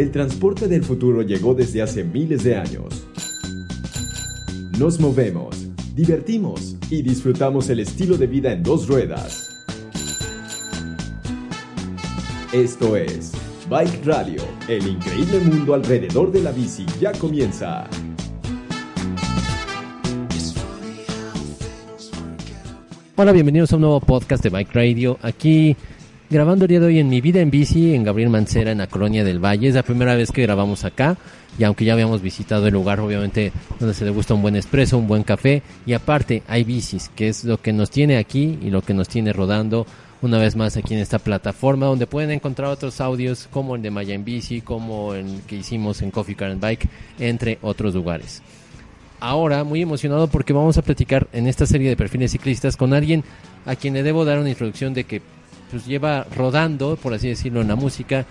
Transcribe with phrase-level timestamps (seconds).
[0.00, 3.06] El transporte del futuro llegó desde hace miles de años.
[4.78, 9.46] Nos movemos, divertimos y disfrutamos el estilo de vida en dos ruedas.
[12.50, 13.32] Esto es
[13.68, 17.86] Bike Radio, el increíble mundo alrededor de la bici ya comienza.
[23.16, 25.18] Hola, bienvenidos a un nuevo podcast de Bike Radio.
[25.20, 25.76] Aquí
[26.30, 28.86] grabando el día de hoy en mi vida en bici en Gabriel Mancera en la
[28.86, 29.66] Colonia del Valle.
[29.66, 31.16] Es la primera vez que grabamos acá
[31.58, 33.50] y aunque ya habíamos visitado el lugar obviamente
[33.80, 37.26] donde se le gusta un buen espresso, un buen café y aparte hay bicis, que
[37.26, 39.88] es lo que nos tiene aquí y lo que nos tiene rodando
[40.22, 43.90] una vez más aquí en esta plataforma donde pueden encontrar otros audios como el de
[43.90, 48.40] Maya en Bici, como el que hicimos en Coffee Car and Bike, entre otros lugares.
[49.18, 53.24] Ahora muy emocionado porque vamos a platicar en esta serie de perfiles ciclistas con alguien
[53.66, 55.22] a quien le debo dar una introducción de que
[55.70, 58.26] pues lleva rodando, por así decirlo, en la música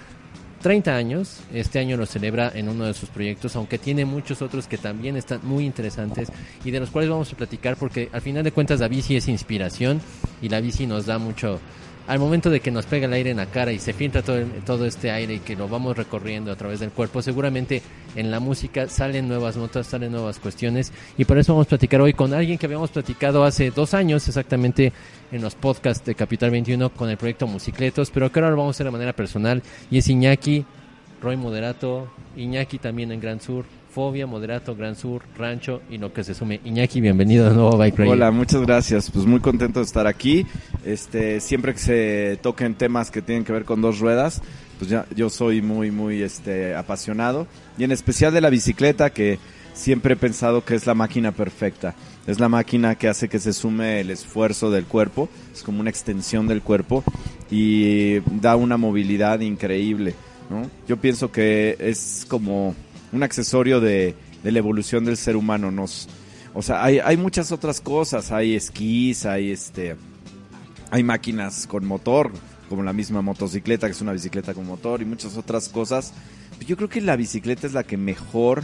[0.62, 1.42] 30 años.
[1.54, 5.16] Este año lo celebra en uno de sus proyectos, aunque tiene muchos otros que también
[5.16, 6.30] están muy interesantes
[6.64, 9.28] y de los cuales vamos a platicar porque al final de cuentas la bici es
[9.28, 10.02] inspiración
[10.42, 11.59] y la bici nos da mucho
[12.10, 14.44] al momento de que nos pega el aire en la cara y se filtra todo,
[14.66, 17.84] todo este aire y que lo vamos recorriendo a través del cuerpo, seguramente
[18.16, 20.92] en la música salen nuevas notas, salen nuevas cuestiones.
[21.20, 24.28] Y por eso vamos a platicar hoy con alguien que habíamos platicado hace dos años
[24.28, 24.92] exactamente
[25.32, 28.70] en los podcasts de Capital 21 con el proyecto Musicletos, pero que ahora lo vamos
[28.70, 30.66] a hacer de manera personal y es Iñaki,
[31.22, 36.23] Roy Moderato, Iñaki también en Gran Sur, Fobia, Moderato, Gran Sur, Rancho y lo que
[36.23, 36.59] se sume.
[36.64, 38.12] Iñaki, bienvenido de nuevo a Bike Radio.
[38.12, 39.09] Hola, muchas gracias.
[39.09, 40.46] Pues muy contento de estar aquí.
[40.86, 44.42] Este, siempre que se toquen temas que tienen que ver con dos ruedas,
[44.78, 49.40] pues ya yo soy muy muy este apasionado y en especial de la bicicleta que
[49.73, 51.96] siempre he pensado que es la máquina perfecta.
[52.28, 55.90] Es la máquina que hace que se sume el esfuerzo del cuerpo, es como una
[55.90, 57.03] extensión del cuerpo
[57.50, 60.14] y da una movilidad increíble,
[60.50, 60.70] ¿no?
[60.88, 62.76] Yo pienso que es como
[63.12, 65.72] un accesorio de, de la evolución del ser humano.
[65.72, 66.08] Nos,
[66.53, 69.96] o sea, hay, hay muchas otras cosas, hay esquís, hay este,
[70.92, 72.31] hay máquinas con motor,
[72.68, 76.14] como la misma motocicleta, que es una bicicleta con motor, y muchas otras cosas.
[76.66, 78.64] Yo creo que la bicicleta es la que mejor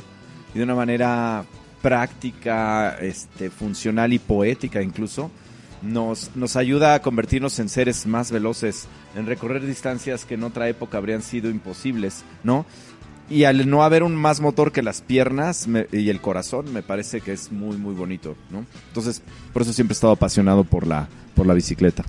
[0.54, 1.46] y de una manera
[1.82, 5.30] práctica, este, funcional y poética incluso,
[5.82, 10.68] nos, nos ayuda a convertirnos en seres más veloces, en recorrer distancias que en otra
[10.68, 12.66] época habrían sido imposibles, ¿no?
[13.30, 16.84] Y al no haber un más motor que las piernas me- y el corazón, me
[16.84, 18.66] parece que es muy, muy bonito, ¿no?
[18.90, 19.22] Entonces,
[19.52, 22.04] por eso siempre he estado apasionado por la, por la bicicleta.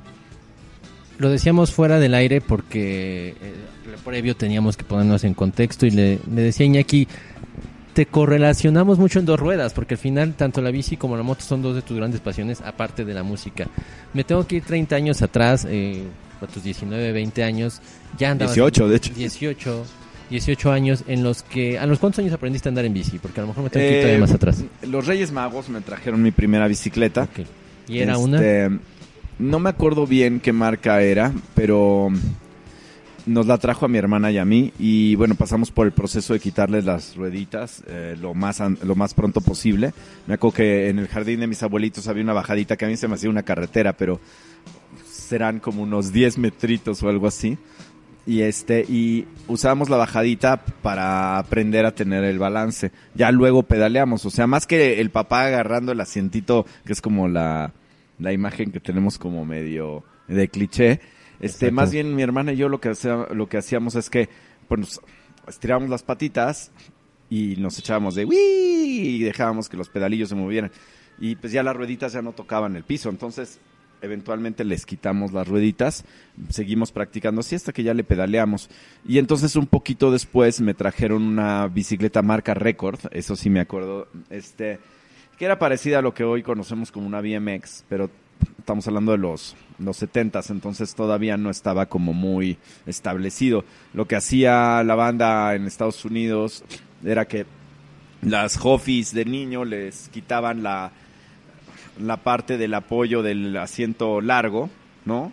[1.18, 3.54] Lo decíamos fuera del aire porque eh,
[4.04, 7.08] previo teníamos que ponernos en contexto y le, le decía Iñaki,
[7.94, 11.40] te correlacionamos mucho en dos ruedas porque al final tanto la bici como la moto
[11.42, 13.66] son dos de tus grandes pasiones aparte de la música.
[14.12, 16.02] Me tengo que ir 30 años atrás, eh,
[16.42, 17.80] a tus 19, 20 años,
[18.18, 18.54] ya andabas...
[18.54, 19.14] 18, de hecho.
[19.14, 19.84] 18,
[20.30, 21.78] 18 años en los que...
[21.78, 23.18] ¿A los cuántos años aprendiste a andar en bici?
[23.18, 24.64] Porque a lo mejor me tengo que ir Eh, todavía más atrás.
[24.82, 27.28] Los Reyes Magos me trajeron mi primera bicicleta.
[27.88, 28.36] ¿Y era una?
[28.38, 28.76] Este,
[29.38, 32.10] No me acuerdo bien qué marca era, pero
[33.26, 36.32] nos la trajo a mi hermana y a mí y bueno, pasamos por el proceso
[36.32, 39.92] de quitarles las rueditas eh, lo, más lo más pronto posible.
[40.26, 42.96] Me acuerdo que en el jardín de mis abuelitos había una bajadita que a mí
[42.96, 44.20] se me hacía una carretera, pero
[45.10, 47.58] serán como unos 10 metritos o algo así.
[48.26, 52.90] Y este, y usábamos la bajadita para aprender a tener el balance.
[53.14, 54.24] Ya luego pedaleamos.
[54.26, 57.72] O sea, más que el papá agarrando el asientito, que es como la,
[58.18, 61.00] la imagen que tenemos como medio de cliché.
[61.38, 61.74] Este, Exacto.
[61.74, 64.28] más bien mi hermana y yo lo que, hacía- lo que hacíamos es que,
[64.66, 65.00] pues,
[65.46, 66.72] estirábamos las patitas
[67.30, 69.16] y nos echábamos de ¡Wii!
[69.16, 70.72] y dejábamos que los pedalillos se movieran.
[71.20, 73.08] Y pues ya las rueditas ya no tocaban el piso.
[73.08, 73.60] Entonces,
[74.02, 76.04] eventualmente les quitamos las rueditas,
[76.48, 78.68] seguimos practicando así hasta que ya le pedaleamos.
[79.06, 84.08] Y entonces un poquito después me trajeron una bicicleta marca Record, eso sí me acuerdo,
[84.30, 84.78] este,
[85.38, 88.10] que era parecida a lo que hoy conocemos como una BMX, pero
[88.58, 93.64] estamos hablando de los, los 70s, entonces todavía no estaba como muy establecido.
[93.94, 96.64] Lo que hacía la banda en Estados Unidos
[97.04, 97.46] era que
[98.22, 100.90] las hoffies de niño les quitaban la,
[101.98, 104.70] la parte del apoyo del asiento largo,
[105.04, 105.32] ¿no?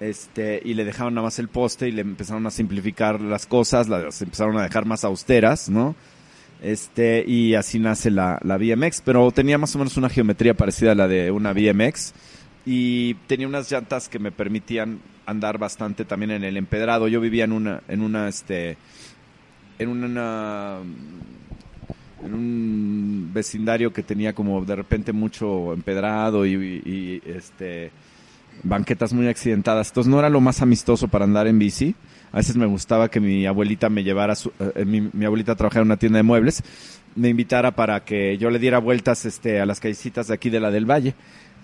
[0.00, 3.88] Este, y le dejaron nada más el poste y le empezaron a simplificar las cosas,
[3.88, 5.94] las empezaron a dejar más austeras, ¿no?
[6.62, 10.92] Este, y así nace la, la BMX, pero tenía más o menos una geometría parecida
[10.92, 12.12] a la de una BMX
[12.66, 17.08] y tenía unas llantas que me permitían andar bastante también en el empedrado.
[17.08, 18.76] Yo vivía en una, en una, este,
[19.78, 20.78] en una,
[22.24, 27.90] en un vecindario que tenía como de repente mucho empedrado y, este
[28.62, 29.88] banquetas muy accidentadas.
[29.88, 31.94] Entonces no era lo más amistoso para andar en bici.
[32.32, 35.82] A veces me gustaba que mi abuelita me llevara, su, eh, mi, mi, abuelita trabajaba
[35.82, 36.62] en una tienda de muebles,
[37.16, 40.60] me invitara para que yo le diera vueltas este, a las callecitas de aquí de
[40.60, 41.14] la del Valle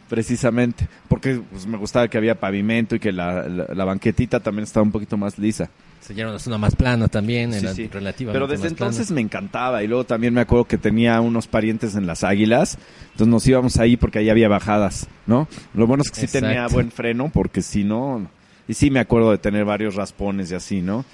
[0.08, 4.64] precisamente, porque pues, me gustaba que había pavimento y que la, la, la, banquetita también
[4.64, 5.68] estaba un poquito más lisa.
[6.00, 7.88] Se ya una zona más plana también, sí, era sí.
[7.88, 9.14] relativamente Pero desde más entonces plana.
[9.16, 12.78] me encantaba y luego también me acuerdo que tenía unos parientes en las Águilas,
[13.12, 15.48] entonces nos íbamos ahí porque ahí había bajadas, ¿no?
[15.74, 16.46] Lo bueno es que sí Exacto.
[16.46, 18.28] tenía buen freno porque si no,
[18.68, 21.04] y sí me acuerdo de tener varios raspones y así, ¿no?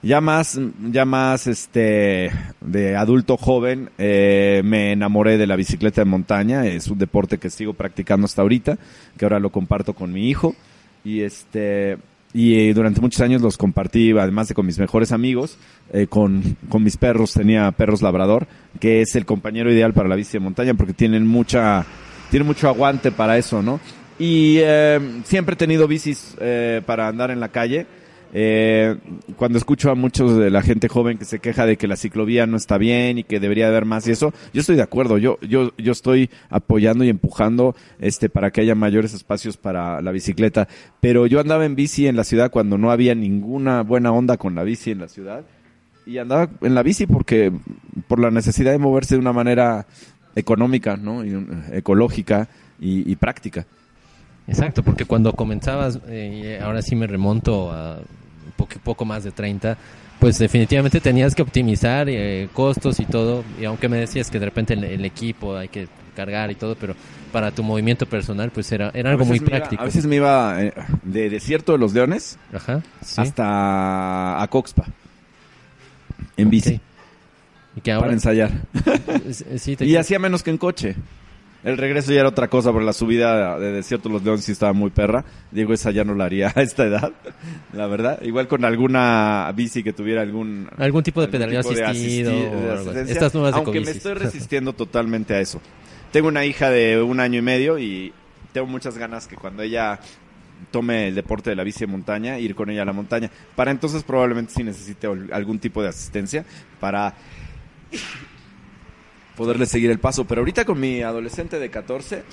[0.00, 0.60] Ya más,
[0.90, 2.30] ya más, este,
[2.60, 6.66] de adulto joven, eh, me enamoré de la bicicleta de montaña.
[6.66, 8.78] Es un deporte que sigo practicando hasta ahorita,
[9.16, 10.54] que ahora lo comparto con mi hijo.
[11.04, 11.98] Y este,
[12.32, 15.56] y eh, durante muchos años los compartí, además de con mis mejores amigos,
[15.92, 17.32] eh, con, con mis perros.
[17.32, 18.46] Tenía perros labrador,
[18.80, 21.86] que es el compañero ideal para la bici de montaña porque tienen mucha,
[22.30, 23.80] tienen mucho aguante para eso, ¿no?
[24.18, 26.36] Y eh, siempre he tenido bicis
[26.86, 27.86] para andar en la calle.
[28.34, 28.96] Eh,
[29.36, 32.46] cuando escucho a muchos de la gente joven que se queja de que la ciclovía
[32.46, 35.18] no está bien y que debería haber más y eso, yo estoy de acuerdo.
[35.18, 40.12] Yo, yo, yo estoy apoyando y empujando este para que haya mayores espacios para la
[40.12, 40.68] bicicleta.
[41.00, 44.54] Pero yo andaba en bici en la ciudad cuando no había ninguna buena onda con
[44.54, 45.44] la bici en la ciudad
[46.06, 47.52] y andaba en la bici porque
[48.06, 49.86] por la necesidad de moverse de una manera
[50.34, 51.24] económica, ¿no?
[51.24, 52.48] Y, ecológica
[52.80, 53.66] y, y práctica.
[54.48, 57.98] Exacto, porque cuando comenzabas, eh, ahora sí me remonto a
[58.56, 59.76] poco, poco más de 30,
[60.18, 64.46] pues definitivamente tenías que optimizar eh, costos y todo, y aunque me decías que de
[64.46, 65.86] repente el, el, equipo hay que
[66.16, 66.94] cargar y todo, pero
[67.30, 69.74] para tu movimiento personal pues era, era algo muy práctico.
[69.74, 70.72] Iba, a veces me iba eh,
[71.02, 73.20] de Desierto de los Leones Ajá, sí.
[73.20, 74.86] hasta a Coxpa,
[76.38, 76.68] en bici.
[76.68, 76.80] Okay.
[77.76, 78.50] Y que ahora, para ensayar.
[79.58, 80.96] sí, y hacía menos que en coche.
[81.64, 84.52] El regreso ya era otra cosa, pero la subida de Desierto de los Leones sí
[84.52, 85.24] estaba muy perra.
[85.50, 87.12] Digo, esa ya no la haría a esta edad,
[87.72, 88.22] la verdad.
[88.22, 90.68] Igual con alguna bici que tuviera algún...
[90.76, 92.30] Algún tipo de pedaleo asistido.
[92.30, 95.60] De Estas nuevas de Aunque me estoy resistiendo totalmente a eso.
[96.12, 98.12] Tengo una hija de un año y medio y
[98.52, 100.00] tengo muchas ganas que cuando ella
[100.70, 103.30] tome el deporte de la bici de montaña, ir con ella a la montaña.
[103.56, 106.44] Para entonces probablemente sí necesite algún tipo de asistencia
[106.80, 107.14] para
[109.38, 110.26] poderle seguir el paso.
[110.26, 112.24] Pero ahorita con mi adolescente de 14,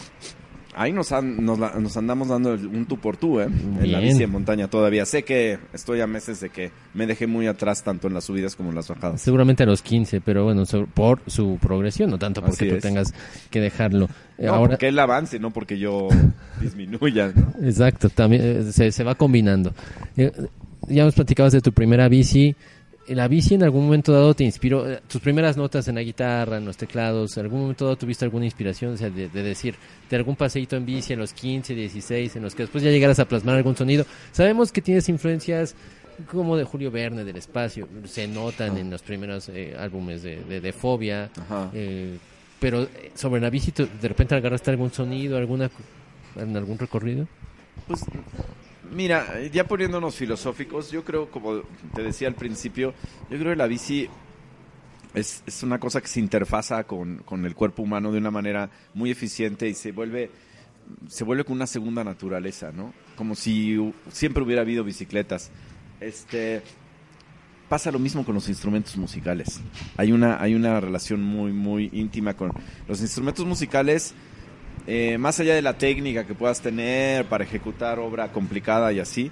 [0.74, 3.46] ahí nos, han, nos, nos, andamos dando un tú por tú, ¿eh?
[3.46, 5.06] En la bici de montaña todavía.
[5.06, 8.56] Sé que estoy a meses de que me dejé muy atrás tanto en las subidas
[8.56, 9.22] como en las bajadas.
[9.22, 10.64] Seguramente a los 15, pero bueno,
[10.96, 13.14] por su progresión, no tanto porque tú tengas
[13.52, 14.10] que dejarlo.
[14.40, 16.10] No, Ahora, porque él avance, no porque yo
[16.60, 17.32] disminuya.
[17.36, 17.54] ¿no?
[17.66, 19.74] Exacto, también eh, se, se, va combinando.
[20.18, 20.32] Eh,
[20.88, 22.56] ya nos platicabas de tu primera bici
[23.08, 26.58] la bici en algún momento dado te inspiró, eh, tus primeras notas en la guitarra,
[26.58, 29.76] en los teclados, en algún momento dado tuviste alguna inspiración, o sea, de, de, decir,
[30.10, 33.20] de algún paseíto en bici en los 15, 16, en los que después ya llegaras
[33.20, 34.06] a plasmar algún sonido.
[34.32, 35.76] Sabemos que tienes influencias
[36.32, 38.80] como de Julio Verne, del espacio, se notan ah.
[38.80, 41.30] en los primeros eh, álbumes de, de, de Fobia,
[41.74, 42.18] eh,
[42.60, 45.70] pero sobre la bici, ¿de repente agarraste algún sonido, alguna
[46.38, 47.28] en algún recorrido?
[47.88, 48.02] Pues
[48.96, 51.64] Mira, ya poniéndonos filosóficos, yo creo, como
[51.94, 52.94] te decía al principio,
[53.30, 54.08] yo creo que la bici
[55.14, 58.70] es, es una cosa que se interfaza con, con, el cuerpo humano de una manera
[58.94, 60.32] muy eficiente y se vuelve,
[61.10, 62.94] se vuelve con una segunda naturaleza, ¿no?
[63.18, 63.78] Como si
[64.14, 65.52] siempre hubiera habido bicicletas.
[66.00, 66.62] Este,
[67.68, 69.60] pasa lo mismo con los instrumentos musicales.
[69.98, 72.54] Hay una, hay una relación muy, muy íntima con
[72.88, 74.16] los instrumentos musicales
[74.88, 79.32] eh, más allá de la técnica que puedas tener para ejecutar obra complicada y así,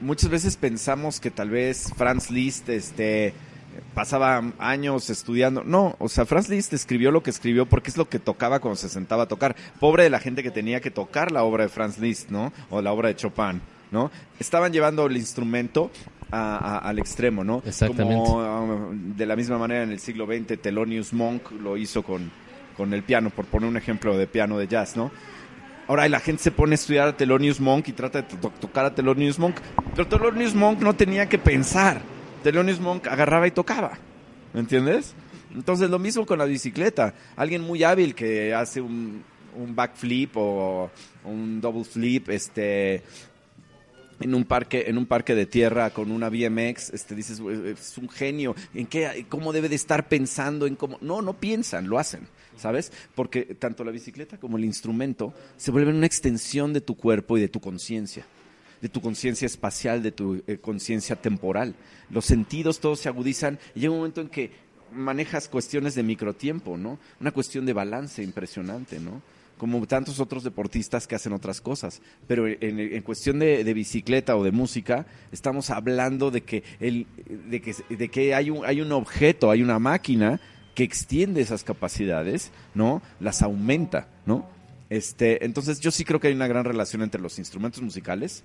[0.00, 3.34] muchas veces pensamos que tal vez Franz Liszt este,
[3.94, 5.64] pasaba años estudiando.
[5.64, 8.76] No, o sea, Franz Liszt escribió lo que escribió porque es lo que tocaba cuando
[8.76, 9.56] se sentaba a tocar.
[9.78, 12.52] Pobre de la gente que tenía que tocar la obra de Franz Liszt, ¿no?
[12.70, 13.60] O la obra de Chopin,
[13.90, 14.10] ¿no?
[14.38, 15.90] Estaban llevando el instrumento
[16.30, 17.62] a, a, al extremo, ¿no?
[17.66, 18.22] Exactamente.
[18.22, 22.30] Como, uh, de la misma manera en el siglo XX Thelonious Monk lo hizo con
[22.80, 25.10] con el piano, por poner un ejemplo de piano de jazz, ¿no?
[25.86, 28.86] Ahora la gente se pone a estudiar a Thelonious Monk y trata de to tocar
[28.86, 29.56] a Thelonious Monk,
[29.94, 32.00] pero Thelonious Monk no tenía que pensar.
[32.42, 33.98] Thelonious Monk agarraba y tocaba,
[34.54, 35.12] ¿me entiendes?
[35.54, 37.12] Entonces lo mismo con la bicicleta.
[37.36, 40.90] Alguien muy hábil que hace un, un backflip o
[41.24, 43.02] un double flip, este,
[44.20, 48.08] en un parque en un parque de tierra con una BMX este dices es un
[48.08, 52.28] genio en qué cómo debe de estar pensando en cómo no no piensan lo hacen
[52.60, 57.36] sabes porque tanto la bicicleta como el instrumento se vuelven una extensión de tu cuerpo
[57.36, 58.24] y de tu conciencia
[58.80, 61.74] de tu conciencia espacial de tu eh, conciencia temporal.
[62.08, 64.50] Los sentidos todos se agudizan y llega un momento en que
[64.92, 69.22] manejas cuestiones de microtiempo no una cuestión de balance impresionante no
[69.60, 72.00] como tantos otros deportistas que hacen otras cosas.
[72.26, 77.06] Pero en, cuestión de, de bicicleta o de música, estamos hablando de que, el,
[77.50, 80.40] de que, de que hay, un, hay un objeto, hay una máquina
[80.74, 83.02] que extiende esas capacidades, ¿no?
[83.20, 84.46] Las aumenta, ¿no?
[84.88, 88.42] Este, entonces yo sí creo que hay una gran relación entre los instrumentos musicales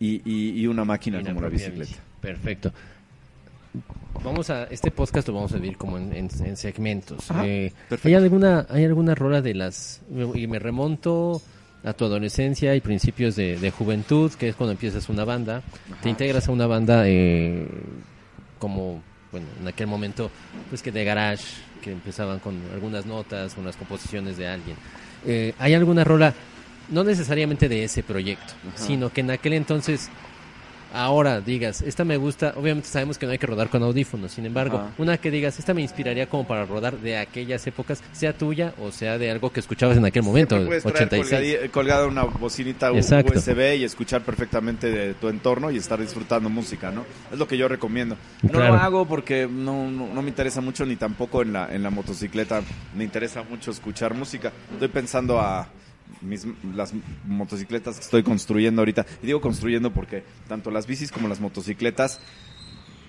[0.00, 1.80] y, y- y una máquina Y como la bicicleta.
[1.80, 1.96] bici.
[2.20, 2.72] Perfecto.
[4.24, 7.30] Vamos a este podcast lo vamos a dividir como en, en- en segmentos.
[7.30, 7.72] Ajá, Eh.
[8.02, 10.00] ¿Hay alguna hay alguna rola de las
[10.34, 11.40] y me remonto
[11.84, 15.62] a tu adolescencia y principios de, de juventud, que es cuando empiezas una banda,
[16.02, 17.68] te integras a una banda eh,
[18.58, 20.30] como bueno en aquel momento
[20.68, 21.44] pues que de garage
[21.82, 24.76] que empezaban con algunas notas, unas composiciones de alguien.
[25.26, 26.34] Eh, ¿Hay alguna rola
[26.88, 28.78] no necesariamente de ese proyecto, Ajá.
[28.78, 30.08] sino que en aquel entonces
[30.92, 34.46] ahora digas, esta me gusta, obviamente sabemos que no hay que rodar con audífonos, sin
[34.46, 34.90] embargo, Ajá.
[34.98, 38.90] una que digas, esta me inspiraría como para rodar de aquellas épocas, sea tuya o
[38.92, 41.58] sea de algo que escuchabas en aquel momento, puedes traer 86.
[41.60, 43.32] colgadi- colgada una bocinita Exacto.
[43.38, 47.04] USB y escuchar perfectamente de tu entorno y estar disfrutando música, ¿no?
[47.32, 48.16] Es lo que yo recomiendo.
[48.42, 48.74] No Claro.
[48.74, 51.90] lo hago porque no, no, no me interesa mucho ni tampoco en la, en la
[51.90, 52.62] motocicleta
[52.96, 54.52] me interesa mucho escuchar música.
[54.72, 55.68] Estoy pensando a
[56.20, 56.92] mis, las
[57.26, 59.06] motocicletas que estoy construyendo ahorita.
[59.22, 62.20] Y digo construyendo porque tanto las bicis como las motocicletas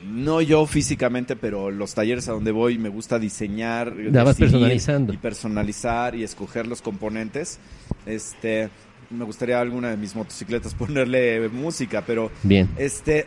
[0.03, 5.13] no yo físicamente, pero los talleres a donde voy me gusta diseñar, vas personalizando.
[5.13, 7.59] y personalizar y escoger los componentes.
[8.05, 8.69] Este,
[9.09, 12.69] me gustaría alguna de mis motocicletas ponerle música, pero Bien.
[12.77, 13.25] este,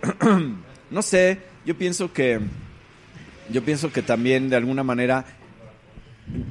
[0.91, 2.41] no sé, yo pienso que,
[3.51, 5.27] yo pienso que también de alguna manera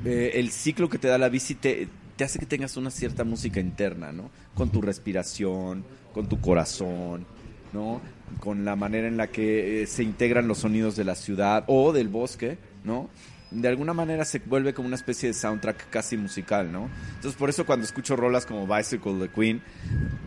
[0.05, 1.87] eh, el ciclo que te da la bici te,
[2.21, 4.29] te hace que tengas una cierta música interna, ¿no?
[4.53, 7.25] Con tu respiración, con tu corazón,
[7.73, 7.99] ¿no?
[8.39, 11.91] Con la manera en la que eh, se integran los sonidos de la ciudad o
[11.93, 13.09] del bosque, ¿no?
[13.49, 16.91] De alguna manera se vuelve como una especie de soundtrack casi musical, ¿no?
[17.15, 19.63] Entonces por eso cuando escucho rolas como Bicycle de Queen,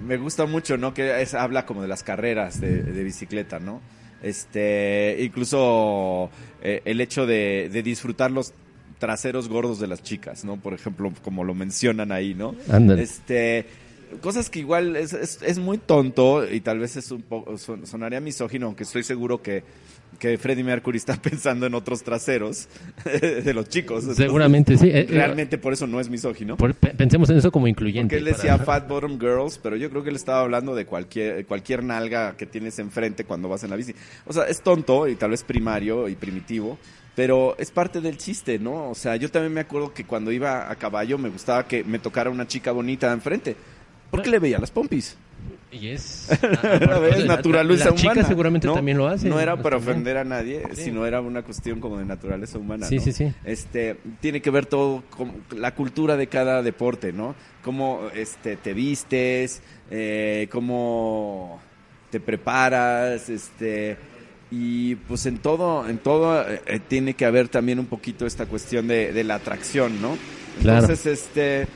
[0.05, 0.95] me gusta mucho, ¿no?
[0.95, 3.81] Que habla como de las carreras de, de bicicleta, ¿no?
[4.21, 6.29] Este, incluso
[6.61, 8.53] eh, el hecho de, de disfrutar los
[8.99, 10.57] traseros gordos de las chicas, ¿no?
[10.57, 12.55] Por ejemplo, como lo mencionan ahí, ¿no?
[12.71, 13.03] Ándale.
[13.03, 13.67] Este,
[14.21, 17.87] cosas que igual es, es, es muy tonto y tal vez es un poco son-
[17.87, 19.63] sonaría misógino, aunque estoy seguro que
[20.19, 22.69] que Freddie Mercury está pensando en otros traseros
[23.05, 24.03] de los chicos.
[24.05, 24.87] Entonces, Seguramente sí.
[24.87, 26.57] eh, eh, Realmente por eso no es misógino.
[26.57, 28.15] por- pe- pensemos en eso como incluyente.
[28.17, 30.87] Porque él para- decía Fat Bottom Girls, pero yo creo que él estaba hablando de
[30.87, 33.93] cualquier, cualquier nalga que tienes enfrente cuando vas en la bici.
[34.25, 36.79] O sea, es tonto y tal vez primario y primitivo,
[37.15, 38.91] pero es parte del chiste, ¿no?
[38.91, 41.99] O sea, yo también me acuerdo que cuando iba a caballo me gustaba que me
[41.99, 43.57] tocara una chica bonita enfrente.
[44.11, 45.17] Porque le veía las pompis.
[45.71, 46.29] Y es...
[46.83, 48.15] Una vez, la- naturaleza la, humana.
[48.15, 48.75] chica seguramente ¿no?
[48.75, 49.29] también lo hace.
[49.29, 50.83] No era para ofender a nadie, Sí.
[50.85, 52.87] sino era una cuestión como de naturaleza humana.
[52.87, 53.03] Sí, ¿no?
[53.03, 53.33] sí, sí.
[53.45, 57.35] Este, tiene que ver todo con la cultura de cada deporte, ¿no?
[57.63, 61.61] Cómo este, te vistes, eh, cómo
[62.11, 63.97] te preparas, este,
[64.57, 68.47] y pues en todo, en todo eh, eh, tiene que haber también un poquito esta
[68.47, 70.17] cuestión de, de la atracción, ¿no?
[70.63, 70.83] Claro.
[70.83, 71.67] Entonces, este,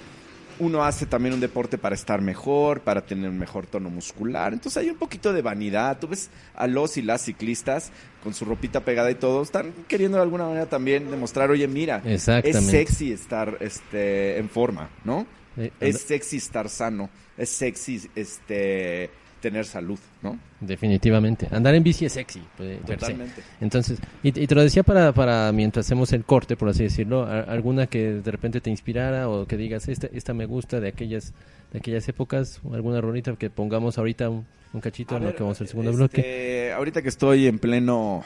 [0.60, 4.52] uno hace también un deporte para estar mejor, para tener un mejor tono muscular.
[4.52, 5.98] Entonces hay un poquito de vanidad.
[5.98, 7.90] Tú ves a los y las ciclistas
[8.22, 12.00] con su ropita pegada y todo, están queriendo de alguna manera también demostrar, oye, mira,
[12.04, 15.26] es sexy estar este, en forma, ¿no?
[15.56, 20.38] Eh, Es sexy estar sano, es sexy este, tener salud, ¿no?
[20.60, 21.48] Definitivamente.
[21.50, 22.42] Andar en bici es sexy.
[22.56, 22.80] pues.
[22.84, 23.42] Totalmente.
[23.60, 27.24] Entonces, y, y te lo decía para, para mientras hacemos el corte, por así decirlo,
[27.24, 30.88] a- alguna que de repente te inspirara o que digas, esta, esta me gusta de
[30.88, 31.32] aquellas
[31.72, 35.42] de aquellas épocas, alguna rolita que pongamos ahorita un, un cachito A en lo que
[35.42, 36.72] vamos al segundo este, bloque.
[36.74, 38.22] Ahorita que estoy en pleno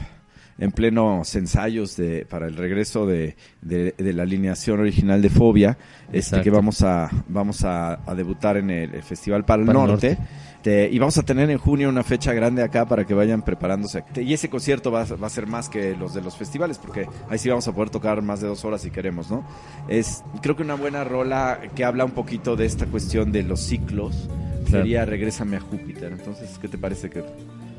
[0.59, 5.77] en plenos ensayos de, para el regreso de, de, de la alineación original de Fobia,
[6.05, 6.43] este, Exacto.
[6.43, 9.87] que vamos a vamos a, a debutar en el, el Festival para el Para el
[9.87, 10.17] Norte.
[10.65, 14.05] Este, y vamos a tener en junio una fecha grande acá para que vayan preparándose.
[14.15, 17.05] Y ese concierto va, a- va a ser más que los de los festivales, porque
[17.29, 19.45] ahí sí vamos a poder tocar más de dos horas si queremos, ¿no?
[19.89, 23.59] Es, creo que una buena rola que habla un poquito de esta cuestión de los
[23.59, 24.29] ciclos
[24.65, 24.85] Claro.
[24.85, 26.13] sería Regrésame a Júpiter.
[26.13, 27.21] Entonces, ¿qué te parece que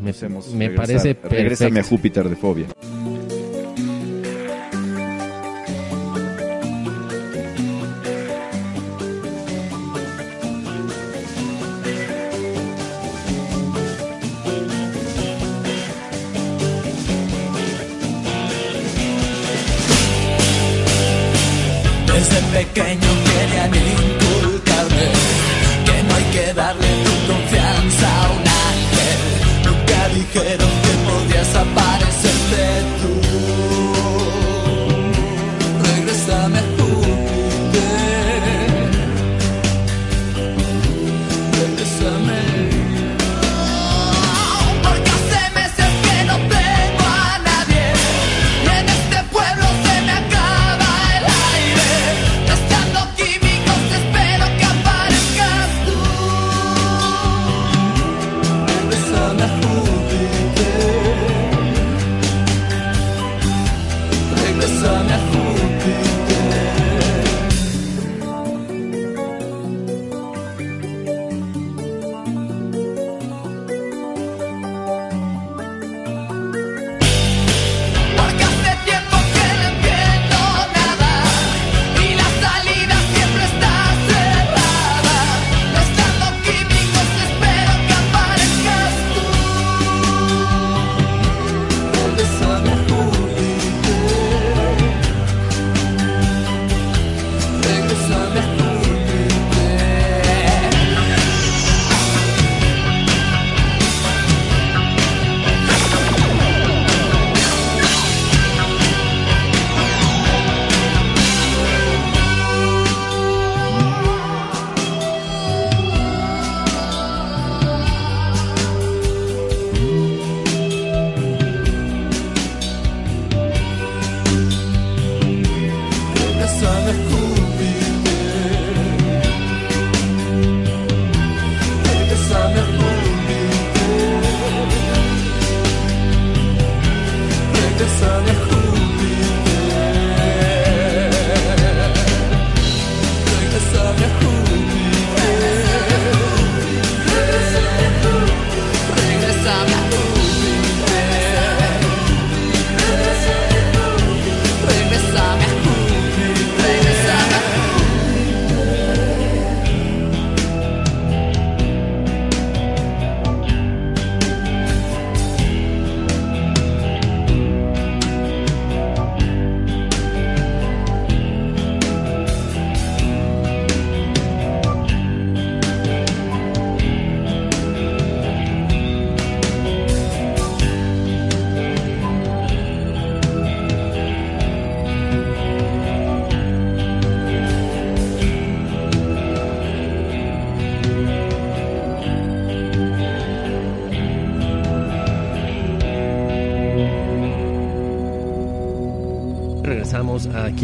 [0.02, 1.88] Me, usemos me regresar- parece Regrésame a perfecto.
[1.96, 2.66] Júpiter de Fobia.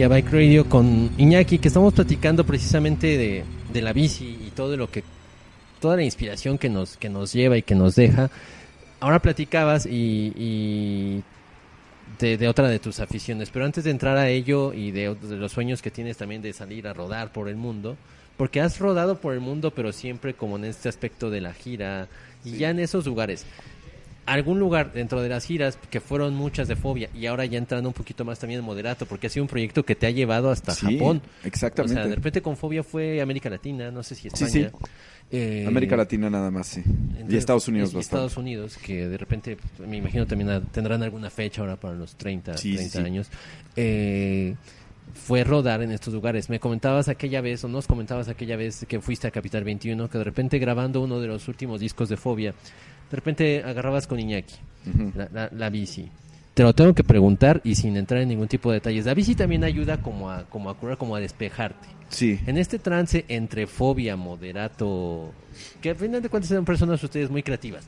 [0.00, 4.50] Aquí a Bike Radio con Iñaki, que estamos platicando precisamente de, de la bici y
[4.52, 5.04] todo lo que,
[5.78, 8.30] toda la inspiración que nos, que nos lleva y que nos deja.
[8.98, 11.22] Ahora platicabas y, y
[12.18, 15.36] de, de otra de tus aficiones, pero antes de entrar a ello y de, de
[15.36, 17.98] los sueños que tienes también de salir a rodar por el mundo,
[18.38, 22.08] porque has rodado por el mundo, pero siempre como en este aspecto de la gira
[22.42, 23.44] y ya en esos lugares.
[24.32, 27.88] Algún lugar dentro de las giras, que fueron muchas de Fobia, y ahora ya entrando
[27.88, 30.50] un poquito más también en Moderato, porque ha sido un proyecto que te ha llevado
[30.50, 31.20] hasta Sí, Japón.
[31.44, 31.94] exactamente.
[31.98, 34.50] O sea, de repente con Fobia fue América Latina, no sé si Sí, España.
[34.70, 34.86] sí.
[35.32, 36.82] Eh, América Latina nada más, sí.
[37.28, 38.16] Y Estados Unidos y bastante.
[38.16, 42.14] Estados Unidos, que de repente, pues, me imagino también tendrán alguna fecha ahora para los
[42.16, 43.04] 30, Sí, sí, 30 sí.
[43.04, 43.30] años.
[43.76, 44.54] Eh,
[45.14, 46.48] fue rodar en estos lugares.
[46.50, 50.18] Me comentabas aquella vez, o nos comentabas aquella vez que fuiste a Capital 21, que
[50.18, 52.50] de repente grabando uno de los últimos discos de Fobia,
[53.10, 54.54] de repente agarrabas con Iñaki
[55.14, 56.08] la, la- la bici.
[56.54, 59.06] Te lo tengo que preguntar y sin entrar en ningún tipo de detalles.
[59.06, 61.88] La bici también ayuda como a, como a curar, como a despejarte.
[62.08, 62.40] Sí.
[62.46, 65.32] En este trance entre fobia, moderato,
[65.80, 67.84] que al final de cuentas eran personas ustedes muy creativas.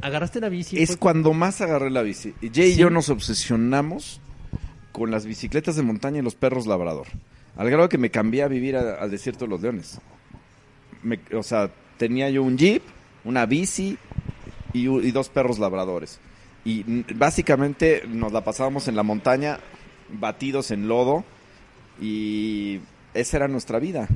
[0.00, 0.78] Agarraste la bici.
[0.78, 2.32] Es fue- cuando más agarré la bici.
[2.52, 4.20] Jay y yo nos obsesionamos
[4.96, 7.06] con las bicicletas de montaña y los perros labrador.
[7.56, 10.00] Al grado que me cambié a vivir a- al desierto de los leones.
[11.02, 12.82] Me- o sea, tenía yo un jeep,
[13.24, 13.98] una bici
[14.72, 16.18] y, dos perros labradores.
[16.64, 16.82] Y
[17.14, 19.58] básicamente nos la pasábamos en la montaña,
[20.18, 21.24] batidos en lodo.
[22.00, 22.80] Y
[23.14, 24.08] esa era nuestra vida.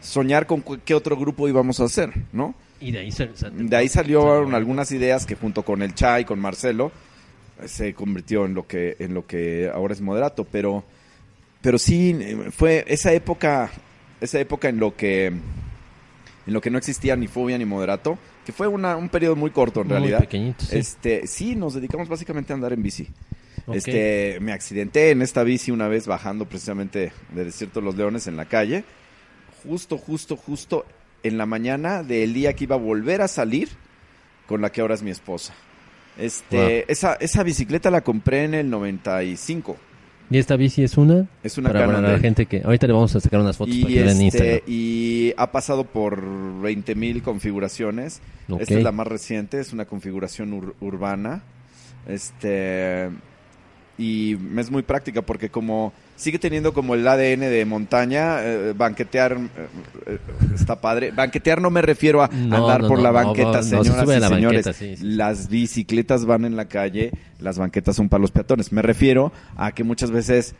[0.00, 2.54] Soñar con qué otro grupo íbamos a hacer, ¿no?
[2.80, 5.94] Y de ahí, sal- sal- De ahí salieron salió- algunas ideas que junto con el
[5.94, 6.90] Chai, con Marcelo,
[7.66, 10.84] se convirtió en lo que en lo que ahora es moderato, pero
[11.62, 12.16] pero sí
[12.50, 13.70] fue esa época
[14.20, 18.52] esa época en lo que en lo que no existía ni fobia ni moderato, que
[18.52, 20.20] fue una, un periodo muy corto en Muy realidad.
[20.20, 20.78] pequeñito, sí.
[20.78, 23.08] Este, sí, nos dedicamos básicamente a andar en bici.
[23.66, 23.76] Ok.
[23.76, 28.26] Este, me accidenté en esta bici una vez bajando precisamente de Desierto de los Leones
[28.26, 28.84] en la calle.
[29.62, 30.86] Justo, justo, justo
[31.22, 33.68] en la mañana del día que iba a volver a salir
[34.46, 35.54] con la que ahora es mi esposa.
[36.20, 36.84] Este, Wow.
[36.88, 39.76] esa, esa bicicleta la compré en el 95.
[40.32, 41.26] ¿Y esta bici es una?
[41.42, 42.62] Es una para, para la gente que...
[42.64, 44.60] Ahorita le vamos a sacar unas fotos para Y, que vean en este, Instagram.
[44.68, 48.20] y ha pasado por 20.000 configuraciones.
[48.60, 51.42] Esta es la más reciente, es una configuración ur- urbana.
[52.06, 53.08] Este
[54.00, 59.32] y es muy práctica porque como sigue teniendo como el ADN de montaña, eh, banquetear
[59.32, 59.38] eh,
[60.06, 60.18] eh,
[60.54, 61.10] está padre.
[61.10, 64.20] Banquetear no me refiero a No, andar no, por no, la banqueta, se señoras y
[64.20, 64.64] la señores.
[64.66, 65.04] banqueta, sí, sí.
[65.04, 68.72] Las bicicletas van en la calle, las banquetas son para los peatones.
[68.72, 70.54] Me refiero a que muchas veces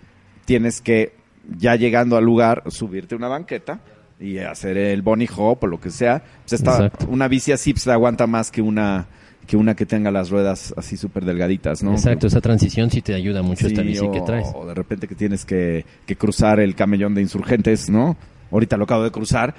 [0.44, 1.14] tienes que,
[1.58, 3.80] ya llegando al lugar, subirte una banqueta
[4.18, 6.22] y hacer el bunny hop o lo que sea.
[6.46, 9.06] Pues esta- una bici así pues, aguanta más que una
[9.50, 11.90] que una que tenga las ruedas así súper delgaditas, ¿no?
[11.90, 14.46] Exacto, esa transición sí te ayuda mucho esta bici que traes.
[14.54, 18.16] O de repente que tienes que, que cruzar el camellón de insurgentes, ¿no?
[18.52, 19.52] Ahorita lo acabo de cruzar,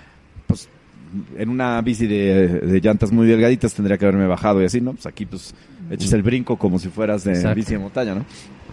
[0.47, 0.69] pues
[1.37, 4.93] en una bici de, de llantas muy delgaditas tendría que haberme bajado y así, ¿no?
[4.93, 5.53] Pues aquí pues
[5.89, 7.55] echas el brinco como si fueras de Exacto.
[7.55, 8.25] bici de montaña, ¿no?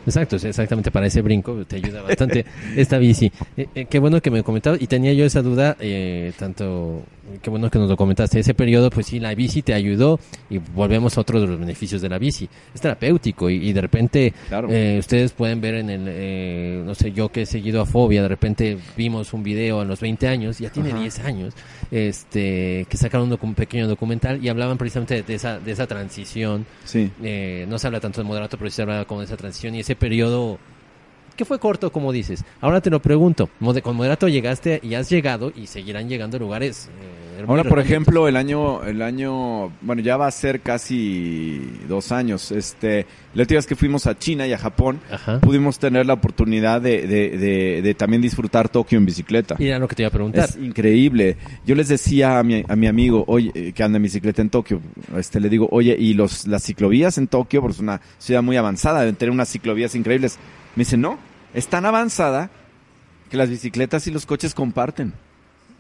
[0.06, 2.44] Exacto, es exactamente para ese brinco te ayuda bastante
[2.76, 3.30] esta bici.
[3.56, 7.02] Eh, eh, qué bueno que me comentabas y tenía yo esa duda, eh, tanto,
[7.42, 10.58] qué bueno que nos lo comentaste, ese periodo pues sí, la bici te ayudó y
[10.58, 12.48] volvemos a otro de los beneficios de la bici.
[12.74, 14.68] Es terapéutico y, y de repente Claro.
[14.70, 18.22] eh, ustedes pueden ver en el, eh, no sé, yo que he seguido a Fobia,
[18.22, 21.00] de repente vimos un video a los 20 años, ya tiene Ajá.
[21.00, 21.54] 10 años,
[21.90, 26.64] este, que sacaron un, un pequeño documental y hablaban precisamente de esa, de esa transición
[26.84, 27.10] Sí.
[27.22, 29.74] eh, no se habla tanto de moderato, pero sí se habla como de esa transición
[29.74, 30.58] y ese periodo
[31.34, 32.44] que fue corto, como dices.
[32.60, 33.48] Ahora te lo pregunto,
[33.80, 36.90] con moderato llegaste y has llegado y seguirán llegando lugares.
[37.00, 42.10] eh, Ahora, por ejemplo, el año, el año, bueno, ya va a ser casi dos
[42.10, 42.50] años.
[42.50, 45.40] Este, la última vez que fuimos a China y a Japón, Ajá.
[45.40, 49.56] pudimos tener la oportunidad de, de, de, de también disfrutar Tokio en bicicleta.
[49.58, 50.48] Y era lo que te iba a preguntar.
[50.48, 51.36] Es increíble.
[51.66, 54.50] Yo les decía a mi, a mi amigo, oye, eh, que anda en bicicleta en
[54.50, 54.80] Tokio,
[55.16, 58.56] este, le digo, oye, y los, las ciclovías en Tokio, porque es una ciudad muy
[58.56, 60.38] avanzada, deben tener unas ciclovías increíbles.
[60.74, 61.18] Me dice, no,
[61.54, 62.50] es tan avanzada
[63.30, 65.12] que las bicicletas y los coches comparten.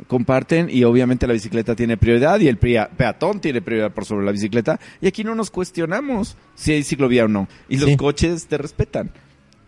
[0.06, 4.24] Comparten y obviamente la bicicleta tiene prioridad y el pea- peatón tiene prioridad por sobre
[4.24, 4.78] la bicicleta.
[5.00, 7.48] Y aquí no nos cuestionamos si hay ciclovía o no.
[7.68, 7.96] Y los Sí.
[7.96, 9.10] coches te respetan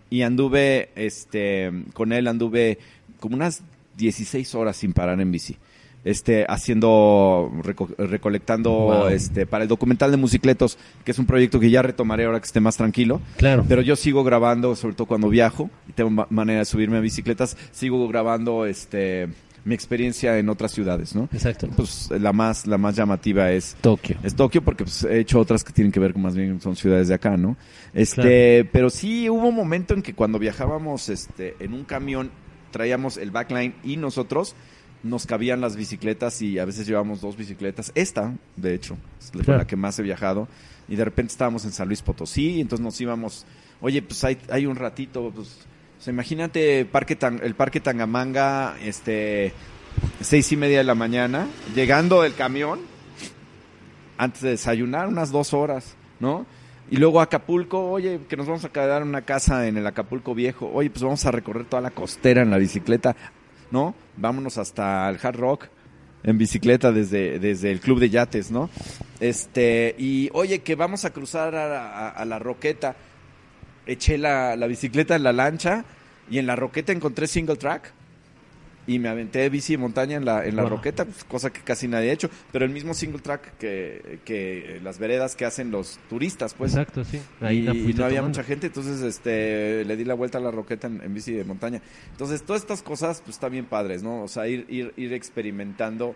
[0.08, 2.78] y anduve este con él anduve
[3.18, 3.62] como unas
[3.96, 5.56] 16 horas sin parar en bici
[6.02, 9.08] este haciendo reco- recolectando Wow.
[9.08, 12.46] este para el documental de Musicletos que es un proyecto que ya retomaré ahora que
[12.46, 13.64] esté más tranquilo Claro.
[13.68, 17.00] pero yo sigo grabando sobre todo cuando viajo y tengo ma- manera de subirme a
[17.00, 19.28] bicicletas sigo grabando este
[19.64, 21.68] mi experiencia en otras ciudades no Exacto.
[21.76, 24.16] pues la más la más llamativa es Tokio.
[24.22, 26.76] es Tokio porque pues, he hecho otras que tienen que ver con más bien son
[26.76, 27.56] ciudades de acá, ¿no?
[27.92, 32.30] Este, pero sí hubo un momento en que cuando viajábamos este en un camión
[32.70, 34.54] traíamos el backline y nosotros
[35.02, 37.90] nos cabían las bicicletas y a veces llevábamos dos bicicletas.
[37.94, 39.66] Esta, de hecho, es la- Claro.
[39.66, 40.46] que más he viajado
[40.88, 43.46] y de repente estábamos en San Luis Potosí, y entonces nos íbamos,
[43.80, 45.56] oye, pues hay, hay un ratito, pues
[46.06, 49.52] o imagínate el parque Tangamanga, este
[50.20, 52.80] seis y media de la mañana, llegando el camión,
[54.16, 56.46] antes de desayunar, unas dos horas, ¿no?
[56.90, 60.34] Y luego Acapulco, oye, que nos vamos a quedar en una casa en el Acapulco
[60.34, 63.14] Viejo, oye, pues vamos a recorrer toda la costera en la bicicleta,
[63.70, 63.94] ¿no?
[64.16, 65.68] Vámonos hasta el Hard Rock
[66.22, 68.70] en bicicleta desde, desde el club de yates, ¿no?
[69.20, 72.96] Este, y oye, que vamos a cruzar a la Roqueta,
[73.92, 75.84] eché la, la bicicleta en la lancha
[76.30, 77.92] y en la Roqueta encontré single track
[78.86, 80.70] y me aventé bici de montaña en la, en la Wow.
[80.70, 84.80] roqueta, pues, cosa que casi nadie ha hecho, pero el mismo single track que, que
[84.82, 86.72] las veredas que hacen los turistas, pues.
[86.72, 87.20] Exacto, sí.
[87.40, 90.50] Ahí la y no había mucha gente, entonces este le di la vuelta a la
[90.50, 91.80] roqueta en, en bici de montaña.
[92.12, 94.22] Entonces, todas estas cosas pues están bien padres, ¿no?
[94.22, 96.14] O sea, ir, ir, ir experimentando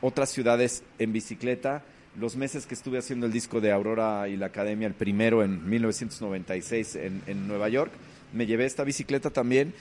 [0.00, 1.82] otras ciudades en bicicleta.
[2.16, 5.68] Los meses que estuve haciendo el disco de Aurora y la Academia, el primero en
[5.68, 7.92] 1996 en, en Nueva York,
[8.32, 9.72] me llevé esta bicicleta también.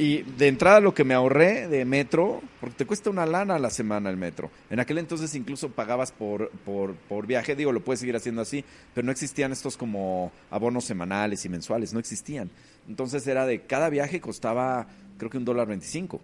[0.00, 3.58] Y de entrada lo que me ahorré de metro, porque te cuesta una lana a
[3.58, 4.50] la semana el metro.
[4.70, 9.04] En aquel entonces incluso pagabas por, por, viaje, digo, lo puedes seguir haciendo así, pero
[9.04, 12.48] no existían estos como abonos semanales y mensuales, no existían.
[12.88, 14.86] Entonces era de cada viaje costaba
[15.18, 16.18] creo que un dólar veinticinco.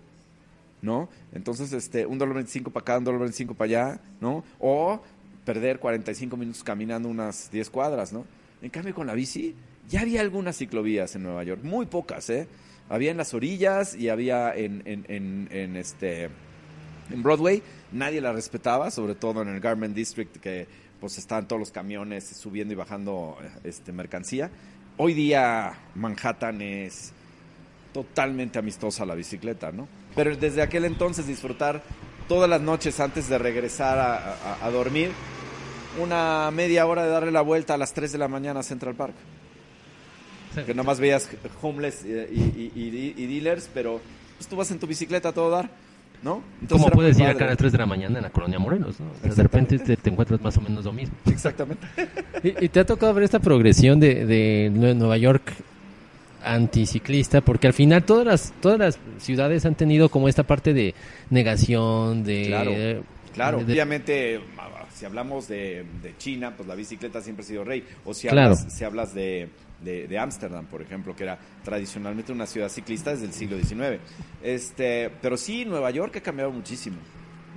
[0.80, 1.10] ¿no?
[1.32, 4.44] Entonces, este, un dólar veinticinco para acá, un dólar veinticinco para allá, ¿no?
[4.58, 5.02] O
[5.46, 8.26] perder 45 minutos caminando unas 10 cuadras, ¿no?
[8.60, 9.54] En cambio, con la bici,
[9.88, 12.48] ya había algunas ciclovías en Nueva York, muy pocas, ¿eh?
[12.88, 16.24] Había en las orillas y había en, en, en, este,
[17.10, 20.66] en Broadway, nadie la respetaba, sobre todo en el Garment District, que
[21.00, 24.50] pues están todos los camiones subiendo y bajando este, mercancía.
[24.96, 27.12] Hoy día Manhattan es
[27.92, 29.88] totalmente amistosa a la bicicleta, ¿no?
[30.14, 31.82] Pero desde aquel entonces disfrutar
[32.28, 33.98] todas las noches antes de regresar
[34.60, 35.10] a dormir,
[36.00, 38.94] una media hora de darle la vuelta a las 3 de la mañana a Central
[38.94, 39.14] Park.
[40.64, 41.28] Que nada más veías
[41.60, 44.00] homeless y, y- y- y dealers, pero
[44.38, 45.68] pues tú vas en tu bicicleta a todo dar,
[46.22, 46.42] ¿no?
[46.62, 48.58] Entonces ¿Cómo era puedes ir acá a las 3 de la mañana en la colonia
[48.58, 48.98] Morelos?
[48.98, 49.06] ¿no?
[49.10, 51.14] O sea, de repente te, te encuentras más o menos lo mismo.
[51.26, 51.86] Exactamente.
[52.42, 55.52] ¿Y, y te ha tocado ver esta progresión de, de Nue- Nueva York
[56.42, 60.94] anticiclista, porque al final todas las, todas las ciudades han tenido como esta parte de
[61.28, 62.44] negación, de...
[62.46, 62.72] Claro,
[63.34, 63.58] claro.
[63.64, 64.40] de- Obviamente,
[64.96, 67.84] si hablamos de, de China, pues la bicicleta siempre ha sido rey.
[68.06, 68.54] O si Claro.
[68.54, 69.50] hablas, si hablas de
[69.84, 74.00] de de Ámsterdam, por ejemplo, que era tradicionalmente una ciudad ciclista desde el siglo XIX.
[74.42, 76.96] Este, pero sí, Nueva York ha cambiado muchísimo.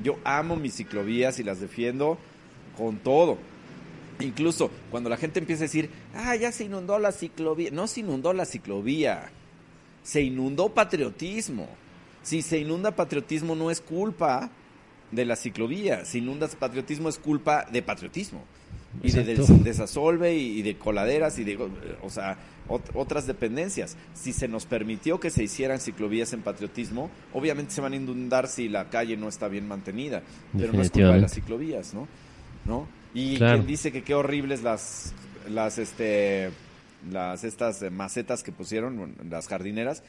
[0.03, 2.17] Yo amo mis ciclovías y las defiendo
[2.77, 3.37] con todo.
[4.19, 7.71] Incluso cuando la gente empieza a decir, ah, ya se inundó la ciclovía.
[7.71, 9.31] No se inundó la ciclovía,
[10.03, 11.69] se inundó patriotismo.
[12.21, 14.51] Si se inunda patriotismo no es culpa
[15.11, 18.43] de la ciclovía, si inundas patriotismo es culpa de patriotismo.
[19.03, 21.57] Y de, des- desasolve y, de coladeras y de,
[22.01, 23.95] o sea, ot- otras dependencias.
[24.15, 28.47] Si se nos permitió que se hicieran ciclovías en patriotismo, obviamente se van a inundar
[28.47, 30.23] si la calle no está bien mantenida.
[30.57, 32.07] Pero no es culpa de las ciclovías, ¿no?
[32.65, 32.87] ¿No?
[33.13, 33.57] Y Claro.
[33.57, 35.13] quien dice que qué horribles las,
[35.47, 36.49] las, este,
[37.11, 40.01] las, estas macetas que pusieron, las jardineras,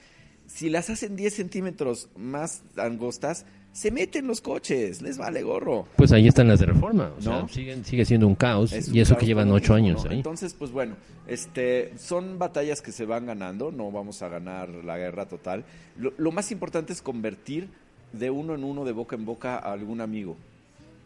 [0.46, 5.86] si las hacen 10 centímetros más angostas, se meten los coches, les vale gorro.
[5.96, 7.12] Pues ahí están las de reforma.
[7.16, 7.48] O sea, ¿No?
[7.48, 8.72] siguen, sigue siendo un caos.
[8.72, 10.16] Es y eso que llevan ocho años ahí.
[10.18, 14.98] Entonces, pues bueno, este, son batallas que se van ganando, no vamos a ganar la
[14.98, 15.64] guerra total.
[15.96, 17.68] Lo, lo más importante es convertir
[18.12, 20.36] de uno en uno, de boca en boca, a algún amigo.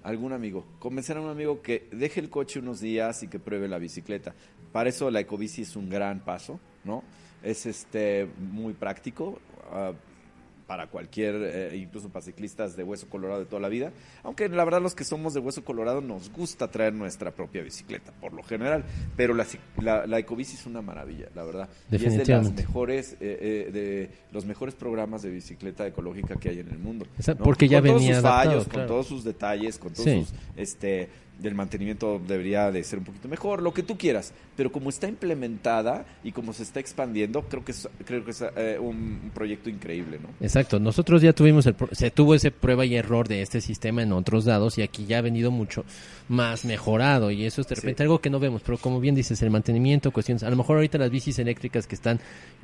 [0.03, 0.65] Algún amigo.
[0.79, 4.35] Convencer a un amigo que deje el coche unos días y que pruebe la bicicleta.
[4.73, 7.03] Para eso la ecobici es un gran paso, ¿no?
[7.43, 9.39] Es este muy práctico.
[9.71, 9.93] ah,
[10.67, 13.93] para cualquier, eh, incluso para ciclistas de hueso colorado de toda la vida.
[14.23, 18.13] Aunque la verdad los que somos de hueso colorado nos gusta traer nuestra propia bicicleta,
[18.21, 18.85] por lo general.
[19.17, 19.47] Pero la,
[19.83, 21.69] la, la ecobici es una maravilla, la verdad.
[21.91, 26.49] Y es de las mejores, eh, eh, de los mejores programas de bicicleta ecológica que
[26.49, 27.07] hay en el mundo.
[27.19, 28.79] Esa- porque ya con todos venía sus adaptado, fallos, claro.
[28.81, 30.25] con todos sus detalles, con todos Sí.
[30.25, 34.33] sus, este, del mantenimiento debería de ser un poquito mejor, lo que tú quieras.
[34.57, 38.43] Pero como está implementada y como se está expandiendo, creo que es, creo que es
[38.57, 40.29] eh, un, un proyecto increíble, ¿no?
[40.41, 44.13] Exacto, nosotros ya tuvimos el, se tuvo ese prueba y error de este sistema en
[44.13, 45.85] otros dados y aquí ya ha venido mucho
[46.29, 48.03] más mejorado y eso es de repente Sí.
[48.05, 50.97] algo que no vemos, pero como bien dices, el mantenimiento, cuestiones, a lo mejor ahorita
[50.99, 52.19] las bicis eléctricas que están,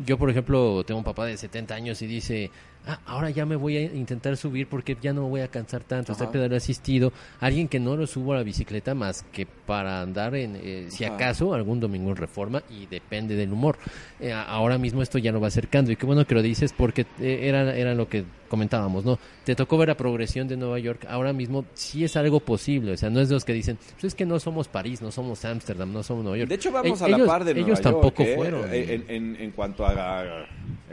[0.05, 2.51] yo por ejemplo tengo un papá de 70 años y dice,
[2.87, 5.83] ah, ahora ya me voy a intentar subir porque ya no me voy a cansar
[5.85, 6.33] tanto, está Ajá.
[6.33, 10.57] pedal asistido, alguien que no lo subo a la bicicleta más que para andar en,
[10.62, 11.14] eh, si Ajá.
[11.14, 13.77] acaso, algún domingo en reforma y depende del humor.
[14.19, 17.07] Eh, ahora mismo esto ya no va acercando y qué bueno que lo dices porque
[17.21, 19.19] eh, era, era lo que comentábamos, ¿no?
[19.45, 22.97] Te tocó ver la progresión de Nueva York, ahora mismo sí es algo posible, o
[22.97, 25.45] sea, no es de los que dicen, pues es que no somos París, no somos
[25.45, 26.49] Ámsterdam, no somos Nueva York.
[26.49, 28.35] De hecho, vamos Eh, a la ellos- par de Nueva Ellos York, tampoco ¿eh?
[28.35, 28.75] fueron.
[28.75, 29.90] En, en- en cuanto a,
[30.21, 30.47] a-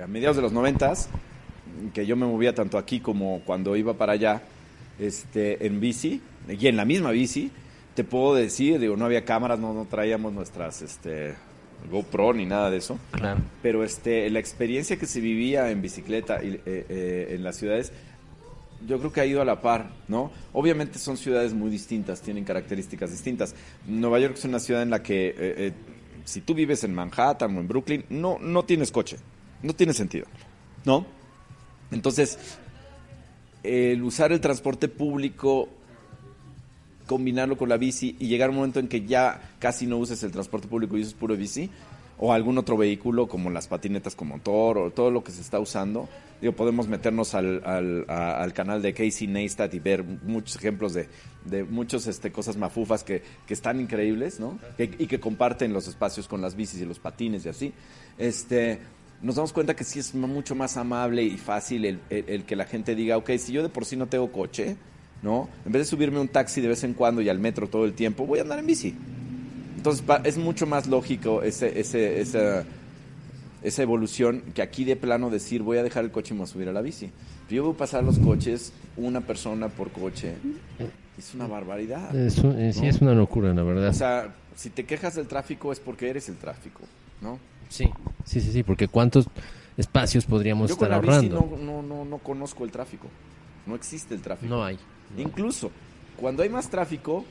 [0.04, 1.10] a mediados de los noventas,
[1.94, 4.42] que yo me movía tanto aquí como cuando iba para allá,
[5.00, 7.52] este, en bici, y en la misma bici,
[7.96, 11.36] te puedo decir, digo, no había cámaras, no, no traíamos nuestras, este,
[11.92, 13.00] GoPro ni nada de eso.
[13.12, 13.42] Claro.
[13.62, 17.92] Pero este, la experiencia que se vivía en bicicleta y, eh, eh, en las ciudades,
[18.88, 20.32] yo creo que ha ido a la par, ¿no?
[20.54, 23.56] Obviamente son ciudades muy distintas, tienen características distintas.
[23.88, 25.74] Nueva York es una ciudad en la que eh,
[26.24, 29.18] si tú vives en Manhattan o en Brooklyn, no, no tienes coche,
[29.64, 30.26] no tiene sentido,
[30.86, 31.06] ¿no?
[31.92, 32.38] Entonces,
[33.64, 35.70] el usar el transporte público
[37.06, 40.22] combinarlo con la bici y llegar a un momento en que ya casi no uses
[40.24, 41.70] el transporte público y uses puro bici
[42.20, 45.60] o algún otro vehículo como las patinetas con motor o todo lo que se está
[45.60, 46.10] usando.
[46.42, 51.08] Digo, podemos meternos al, al, al canal de Casey Neistat y ver muchos ejemplos de,
[51.46, 54.60] de muchas este, cosas mafufas que, que están increíbles, ¿no?
[54.76, 57.74] Que- y que comparten los espacios con las bicis y los patines y así.
[58.18, 58.80] Este,
[59.22, 62.56] nos damos cuenta que sí es mucho más amable y fácil el, el- el que
[62.56, 64.76] la gente diga, ok, si yo de por sí no tengo coche,
[65.24, 65.50] ¿no?
[65.66, 67.94] En vez de subirme un taxi de vez en cuando y al metro todo el
[67.94, 68.96] tiempo, voy a andar en bici.
[69.76, 72.64] Entonces es mucho más lógico ese, ese, esa,
[73.64, 76.50] esa evolución que aquí de plano decir voy a dejar el coche y me voy
[76.50, 77.10] a subir a la bici.
[77.50, 80.34] Yo veo pasar los coches, una persona por coche.
[81.18, 82.16] Es una barbaridad.
[82.16, 83.90] Es un- eh, sí, es una locura, la verdad.
[83.90, 86.82] O sea, si te quejas del tráfico es porque eres el tráfico,
[87.22, 87.40] ¿no?
[87.70, 87.90] Sí,
[88.26, 89.28] sí, sí, sí, porque cuántos
[89.78, 91.58] espacios podríamos Yo con estar bici ahorrando.
[91.62, 93.08] no, no, no, no conozco el tráfico.
[93.66, 94.50] No existe el tráfico.
[94.54, 94.78] No hay.
[95.16, 95.22] no.
[95.22, 95.72] Incluso
[96.18, 97.26] cuando hay más tráfico,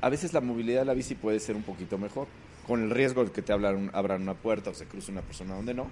[0.00, 2.28] a veces la movilidad de la bici puede ser un poquito mejor,
[2.66, 5.54] con el riesgo de que te abran, abran una puerta o se cruce una persona
[5.54, 5.86] donde no.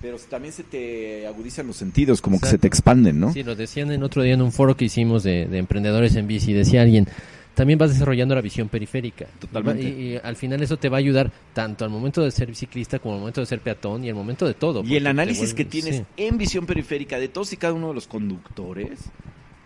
[0.00, 3.32] Pero también se te agudizan los sentidos, como que se te expanden, ¿no?
[3.32, 6.28] Sí, lo decían en otro día en un foro que hicimos de, de emprendedores en
[6.28, 6.52] bici.
[6.52, 7.08] Decía alguien,
[7.58, 9.26] también vas desarrollando la visión periférica.
[9.40, 9.82] Totalmente.
[9.82, 13.00] Y, y al final eso te va a ayudar tanto al momento de ser ciclista
[13.00, 14.84] como al momento de ser peatón y al momento de todo.
[14.84, 16.04] Y el análisis que tienes sí.
[16.18, 19.10] en visión periférica de todos y cada uno de los conductores,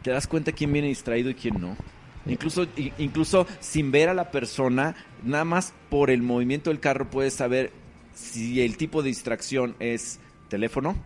[0.00, 1.76] te das cuenta quién viene distraído y quién no.
[2.24, 7.35] Incluso, incluso sin ver a la persona, nada más por el movimiento del carro puedes
[7.35, 7.72] saber
[8.14, 10.96] si el tipo de distracción es teléfono,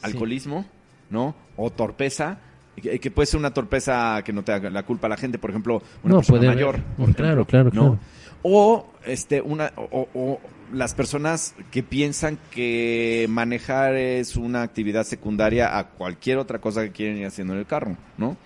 [0.00, 0.64] alcoholismo,
[1.10, 1.34] ¿no?
[1.58, 2.38] O torpeza,
[2.80, 5.38] que, que puede ser una torpeza que no te haga la culpa a la gente,
[5.38, 6.82] por ejemplo, una No, persona puede mayor.
[6.96, 7.70] por Claro, ejemplo, claro, ¿no?
[7.72, 7.98] claro.
[8.42, 10.40] O este una o, o
[10.72, 16.92] las personas que piensan que manejar es una actividad secundaria a cualquier otra cosa que
[16.92, 18.36] quieren ir haciendo en el carro, ¿no?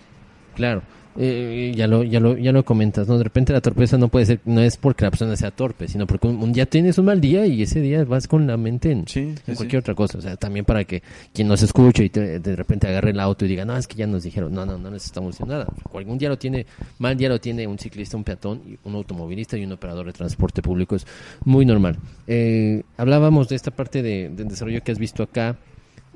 [0.55, 0.83] Claro,
[1.19, 3.19] eh, ya lo ya lo ya lo comentas, ¿no?
[3.19, 6.07] De repente la torpeza no puede ser no es porque la persona sea torpe, sino
[6.07, 8.91] porque un, un día tienes un mal día y ese día vas con la mente
[8.91, 11.03] en, Sí, en sí, cualquier otra cosa, o sea, también para que
[11.33, 13.97] quien nos escuche y te- de repente agarre el auto y diga, "No, es que
[13.97, 16.67] ya nos dijeron, no, no, no necesitamos decir nada." Algún día lo tiene,
[16.99, 20.63] mal día lo tiene un ciclista, un peatón, un automovilista y un operador de transporte
[20.63, 21.07] público, es
[21.45, 21.97] muy normal.
[22.27, 25.57] Eh, hablábamos de esta parte de, del desarrollo que has visto acá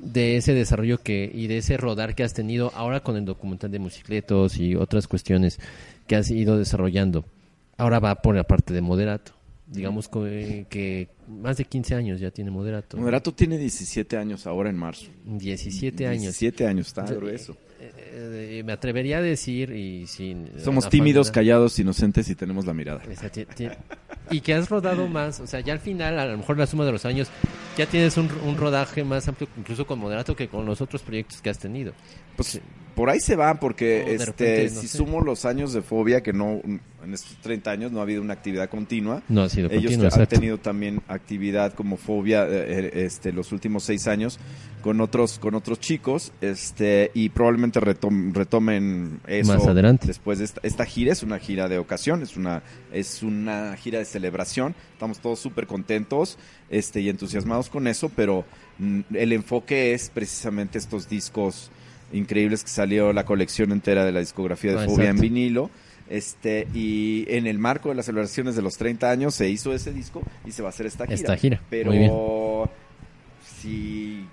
[0.01, 3.71] de ese desarrollo que y de ese rodar que has tenido ahora con el documental
[3.71, 5.59] de Musicletos y otras cuestiones
[6.07, 7.23] que has ido desarrollando.
[7.77, 9.33] Ahora va por la parte de moderato.
[9.67, 12.97] Digamos que, que más de 15 años ya tiene moderato.
[12.97, 15.05] Moderato tiene 17 años ahora en marzo.
[15.23, 16.21] 17 años.
[16.23, 17.55] 17 años, está grueso.
[17.79, 22.73] Eh, eh, me atrevería a decir y sin Somos tímidos, callados, inocentes y tenemos la
[22.73, 23.01] mirada.
[24.31, 26.85] Y que has rodado más, o sea, ya al final, a lo mejor la suma
[26.85, 27.29] de los años,
[27.77, 31.41] ya tienes un, un rodaje más amplio, incluso con Moderato, que con los otros proyectos
[31.41, 31.93] que has tenido.
[32.35, 32.59] Pues
[32.95, 34.97] por ahí se va, porque este, repente, no si sé.
[34.97, 38.33] sumo los años de fobia, que no, en estos 30 años no ha habido una
[38.33, 39.21] actividad continua.
[39.29, 40.35] No ha sido Ellos han exacto.
[40.35, 42.49] tenido también actividad como fobia eh,
[42.85, 44.39] eh, este, los últimos seis años
[44.81, 50.07] con otros con otros chicos este y probablemente retom- retomen eso Más adelante.
[50.07, 53.99] después de esta, esta gira es una gira de ocasión es una es una gira
[53.99, 56.37] de celebración estamos todos súper contentos
[56.69, 58.45] este y entusiasmados con eso pero
[58.79, 61.71] mm, el enfoque es precisamente estos discos
[62.13, 65.69] increíbles que salió la colección entera de la discografía de Ah, Fobia en vinilo
[66.09, 69.93] este y en el marco de las celebraciones de los 30 años se hizo ese
[69.93, 71.15] disco y se va a hacer esta gira.
[71.15, 72.11] Esta gira, Pero muy bien.
[73.59, 74.25] si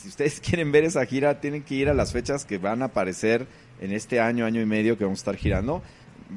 [0.00, 2.86] si ustedes quieren ver esa gira tienen que ir a las fechas que van a
[2.86, 3.46] aparecer
[3.80, 5.82] en este año, año y medio que vamos a estar girando.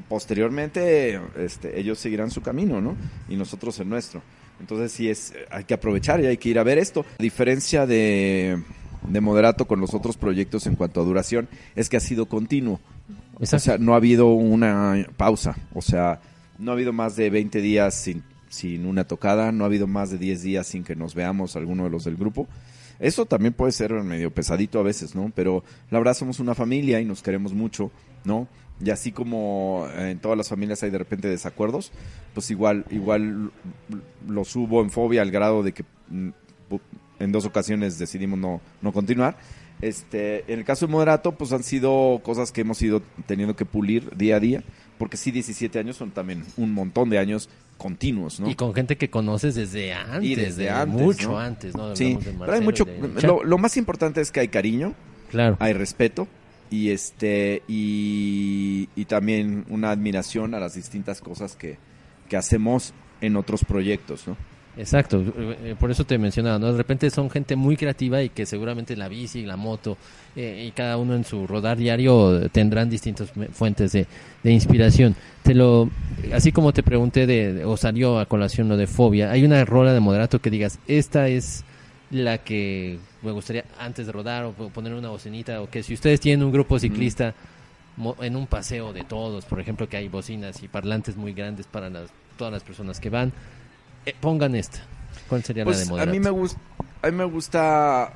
[0.08, 2.96] Posteriormente este ellos seguirán su camino, ¿no?
[3.30, 4.22] Y nosotros el nuestro.
[4.60, 7.06] Entonces sí es hay que aprovechar y hay que ir a ver esto.
[7.20, 8.62] A diferencia de
[9.08, 12.80] de Moderato con los otros proyectos en cuanto a duración es que ha sido continuo.
[13.40, 15.56] O sea, no ha habido una pausa.
[15.74, 16.22] O sea,
[16.58, 20.12] no ha habido más de 20 días sin, sin una tocada, no ha habido más
[20.12, 22.48] de 10 días sin que nos veamos alguno de los del grupo.
[23.00, 25.32] Eso también puede ser medio pesadito a veces, ¿no?
[25.36, 27.92] Pero la verdad somos una familia y nos queremos mucho,
[28.24, 28.48] ¿no?
[28.84, 31.92] Y así como en todas las familias hay de repente desacuerdos,
[32.34, 33.52] pues igual, igual
[34.28, 36.30] los hubo en fobia al grado de que mm,
[37.20, 39.38] en dos ocasiones decidimos no, no continuar.
[39.82, 43.66] Este, en el caso de Moderato, pues han sido cosas que hemos ido teniendo que
[43.66, 44.64] pulir día a día,
[44.98, 48.50] porque sí, 17 años son también un montón de años continuos, ¿no?
[48.50, 51.40] Y con gente que conoces desde antes, Y desde de antes, mucho ¿no?
[51.40, 51.96] antes, ¿no?
[51.96, 52.86] Sí, Hablamos de pero hay Marcelo mucho,
[53.20, 54.94] de lo, lo más importante es que hay cariño,
[55.32, 55.58] Claro.
[55.60, 56.28] hay respeto
[56.74, 61.78] y este y, y también una admiración a las distintas cosas que,
[62.30, 64.36] que hacemos en otros proyectos, ¿no?
[64.76, 66.72] Exacto, eh, por eso te mencionaba, ¿no?
[66.72, 69.98] De repente son gente muy creativa y que seguramente la bici, la moto
[70.36, 74.08] eh, y cada uno en su rodar diario tendrán distintas fuentes de,
[74.42, 75.16] de inspiración.
[75.44, 75.92] Te lo,
[76.34, 79.64] así como te pregunté de, de- o salió a colación lo de fobia, hay una
[79.64, 81.64] rola de moderato que digas, esta es
[82.10, 85.94] la que me gustaría antes de rodar o po- poner una bocinita o que si
[85.94, 87.34] ustedes tienen un grupo ciclista
[87.98, 91.66] mo- en un paseo de todos, por ejemplo, que hay bocinas y parlantes muy grandes
[91.68, 93.32] para las, todas las personas que van,
[94.06, 94.80] eh, pongan esta.
[95.30, 96.12] ¿Cuál sería la de Pues a Moderato?
[96.12, 96.60] mí me gusta,
[97.02, 98.14] a mí me gusta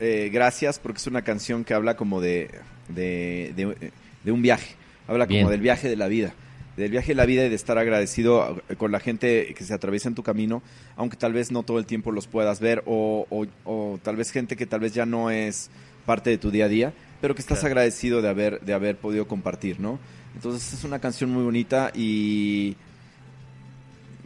[0.00, 2.50] eh, Gracias porque es una canción que habla como de,
[2.88, 3.92] de, de-
[4.24, 4.74] de un viaje,
[5.06, 5.42] habla Bien.
[5.42, 6.32] como del viaje de la vida,
[6.76, 9.74] del viaje de la vida y de estar agradecido eh, con la gente que se
[9.74, 10.62] atraviesa en tu camino,
[10.96, 14.30] aunque tal vez no todo el tiempo los puedas ver o, o- o tal vez
[14.30, 15.70] gente que tal vez ya no es
[16.06, 17.72] parte de tu día a día, pero que estás Claro.
[17.72, 19.98] agradecido de haber, de haber podido compartir, ¿no?
[20.34, 22.76] Entonces es una canción muy bonita y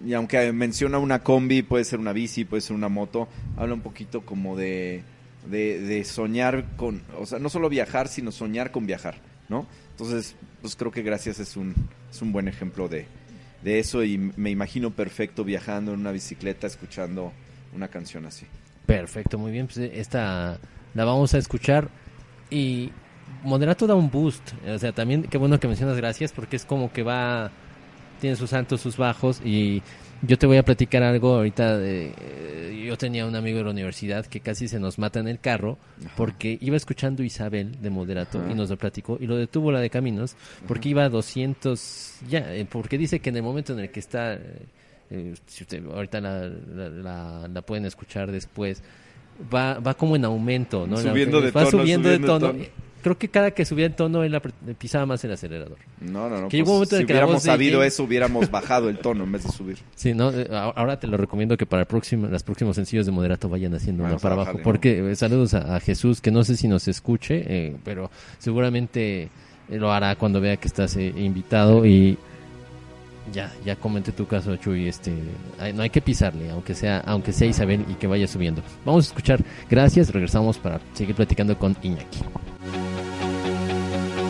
[0.06, 3.80] y aunque menciona una combi, puede ser una bici, puede ser una moto, habla un
[3.80, 5.02] poquito como de,
[5.50, 9.16] de, de soñar con, o sea, no solo viajar, sino soñar con viajar,
[9.48, 9.66] ¿no?
[9.92, 11.74] Entonces, pues creo que Gracias es un,
[12.16, 13.06] es un buen ejemplo de,
[13.62, 17.32] de eso y me imagino perfecto viajando en una bicicleta escuchando
[17.74, 18.46] una canción así.
[18.86, 19.66] Perfecto, muy bien.
[19.66, 20.58] Pues eh, esta
[20.94, 21.88] la vamos a escuchar
[22.50, 22.90] y
[23.42, 24.52] Moderato da un boost.
[24.66, 27.50] O sea, también qué bueno que mencionas gracias porque es como que va,
[28.20, 29.82] tiene sus altos, sus bajos y
[30.22, 31.78] yo te voy a platicar algo ahorita.
[31.78, 35.26] De, eh, yo tenía un amigo de la universidad que casi se nos mata en
[35.28, 35.76] el carro
[36.16, 38.50] porque iba escuchando Isabel de Moderato Ajá.
[38.50, 40.36] y nos lo platicó y lo detuvo la de Caminos
[40.68, 43.98] porque iba a 200 ya, eh, porque dice que en el momento en el que
[44.00, 44.34] está
[45.10, 48.82] eh, si usted, ahorita la, la, la- la pueden escuchar después,
[49.52, 50.96] va, va como en aumento, ¿no?
[50.96, 52.52] Subiendo de va tono, subiendo, subiendo de tono.
[52.52, 52.64] tono.
[53.06, 54.36] Creo que cada que subía el tono él
[54.78, 55.78] pisaba más el acelerador.
[56.00, 56.48] No, no, no.
[56.48, 59.30] Que un pues, en si que hubiéramos de sabido eso, hubiéramos bajado el tono en
[59.30, 59.78] vez de subir.
[59.94, 60.32] Sí, ¿no?
[60.32, 63.72] Eh, Ahora te lo recomiendo que para el próximo, los próximos sencillos de Moderato vayan
[63.74, 64.58] haciendo uno Vamos a para abajo.
[64.64, 69.22] Porque eh, saludos a, a Jesús, que no sé si nos escuche, eh, pero seguramente
[69.22, 69.28] eh,
[69.68, 72.18] lo hará cuando vea que estás eh, invitado y
[73.32, 74.88] ya, ya comenté tu caso, Chuy.
[74.88, 75.12] Este,
[75.74, 78.62] no hay que pisarle, aunque sea, aunque sea Isabel y que vaya subiendo.
[78.84, 79.44] Vamos a escuchar.
[79.70, 82.18] Gracias, regresamos para seguir platicando con Iñaki.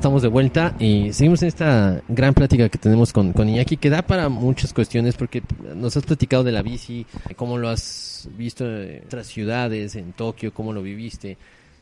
[0.00, 3.90] estamos de vuelta y seguimos en esta gran plática que tenemos con, con Iñaki, que
[3.90, 5.42] da para muchas cuestiones, porque
[5.76, 7.04] nos has platicado de la bici,
[7.36, 11.36] cómo lo has visto en otras ciudades, en Tokio, cómo lo viviste.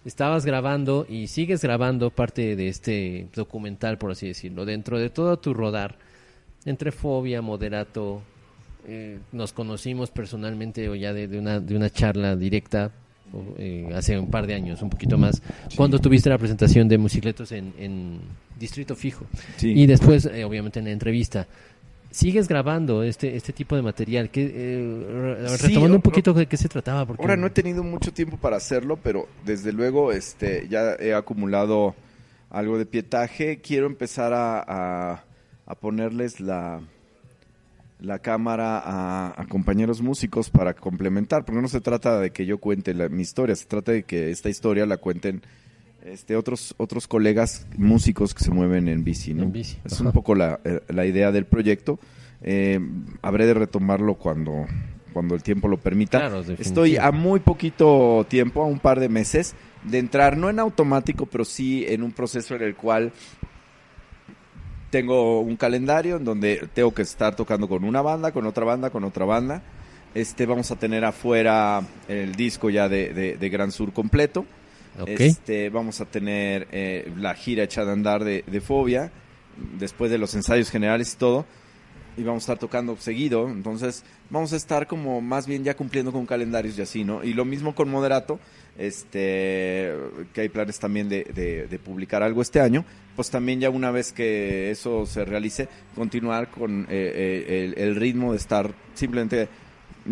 [0.05, 5.39] Estabas grabando y sigues grabando parte de este documental, por así decirlo, dentro de todo
[5.39, 5.97] tu rodar,
[6.65, 8.21] entre Fobia, Moderato,
[8.89, 12.91] eh, nos conocimos personalmente o ya de, una, de una charla directa
[13.59, 15.43] eh, hace un par de años, un poquito más,
[15.77, 18.21] cuando tuviste la presentación de Musicletos en, en
[18.59, 19.25] Distrito Fijo.
[19.57, 19.73] Sí.
[19.73, 21.47] Y después, eh, obviamente, en la entrevista.
[22.11, 24.31] ¿Sigues grabando este, este tipo de material?
[24.31, 27.05] Que, eh, Sí, retomando un poquito de qué se trataba.
[27.05, 31.13] Porque Ahora no he tenido mucho tiempo para hacerlo, pero desde luego este ya he
[31.13, 31.95] acumulado
[32.49, 33.61] algo de pietaje.
[33.61, 35.25] Quiero empezar a, a-
[35.67, 36.81] a ponerles la
[38.01, 42.59] la cámara a, a compañeros músicos para complementar, porque no se trata de que yo
[42.59, 45.43] cuente la- mi historia, se trata de que esta historia la cuenten
[46.05, 49.43] este otros otros colegas músicos que se mueven en bici, ¿no?
[49.43, 50.05] En bici, Es ajá.
[50.05, 51.99] un poco la, eh, la idea del proyecto.
[52.41, 52.79] Eh,
[53.21, 54.65] habré de retomarlo cuando
[55.13, 56.19] cuando el tiempo lo permita.
[56.21, 56.43] Claro.
[56.59, 61.27] Estoy a muy poquito tiempo, a un par de meses, de entrar, no en automático,
[61.27, 63.13] pero sí en un proceso en el cual
[64.91, 68.91] tengo un calendario en donde tengo que estar tocando con una banda, con otra banda,
[68.91, 69.63] con otra banda.
[70.15, 74.47] Este, vamos a tener afuera el disco ya de, de- de Gran Sur completo.
[75.23, 79.13] Este, vamos a tener eh, la gira echada a andar de, de Fobia,
[79.79, 81.45] después de los ensayos generales y todo.
[82.17, 83.49] Y vamos a estar tocando seguido.
[83.49, 87.23] Entonces, vamos a estar como más bien ya cumpliendo con calendarios y así, ¿no?
[87.23, 88.41] Y lo mismo con Moderato,
[88.79, 89.93] este,
[90.33, 92.85] que hay planes también de, de- de publicar algo este año.
[93.17, 97.97] Pues también ya una vez que eso se realice, continuar con eh, eh, el, el
[97.97, 99.49] ritmo de estar simplemente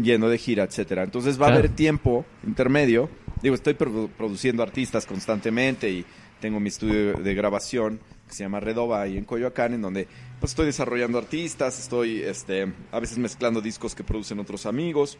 [0.01, 1.05] yendo de gira, etcétera.
[1.05, 3.09] Entonces va a haber tiempo intermedio.
[3.43, 6.05] Digo, estoy produ- produciendo artistas constantemente y
[6.41, 10.09] tengo mi estudio de, de grabación que se llama Redova ahí en Coyoacán, en donde
[10.41, 15.17] pues estoy desarrollando artistas, estoy este a veces mezclando discos que producen otros amigos.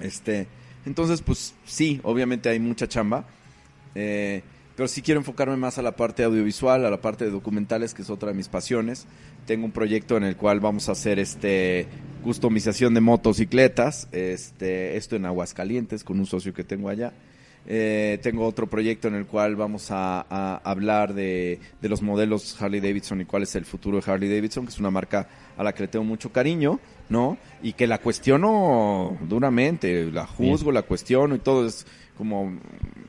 [0.00, 0.48] Este,
[0.88, 3.26] entonces pues sí, obviamente hay mucha chamba.
[3.94, 4.42] Eh,
[4.78, 8.02] pero sí quiero enfocarme más a la parte audiovisual, a la parte de documentales, que
[8.02, 9.06] es otra de mis pasiones.
[9.44, 11.88] Tengo un proyecto en el cual vamos a hacer este
[12.22, 17.12] customización de motocicletas, este, esto en Aguascalientes, con un socio que tengo allá.
[17.66, 20.20] Eh, tengo otro proyecto en el cual vamos a,
[20.62, 24.64] hablar de, de los modelos Harley Davidson y cuál es el futuro de Harley Davidson,
[24.64, 26.78] que es una marca a la que le tengo mucho cariño,
[27.08, 27.38] ¿no?
[27.62, 31.86] Y que la cuestiono duramente, la juzgo, la cuestiono y todo es
[32.16, 32.58] como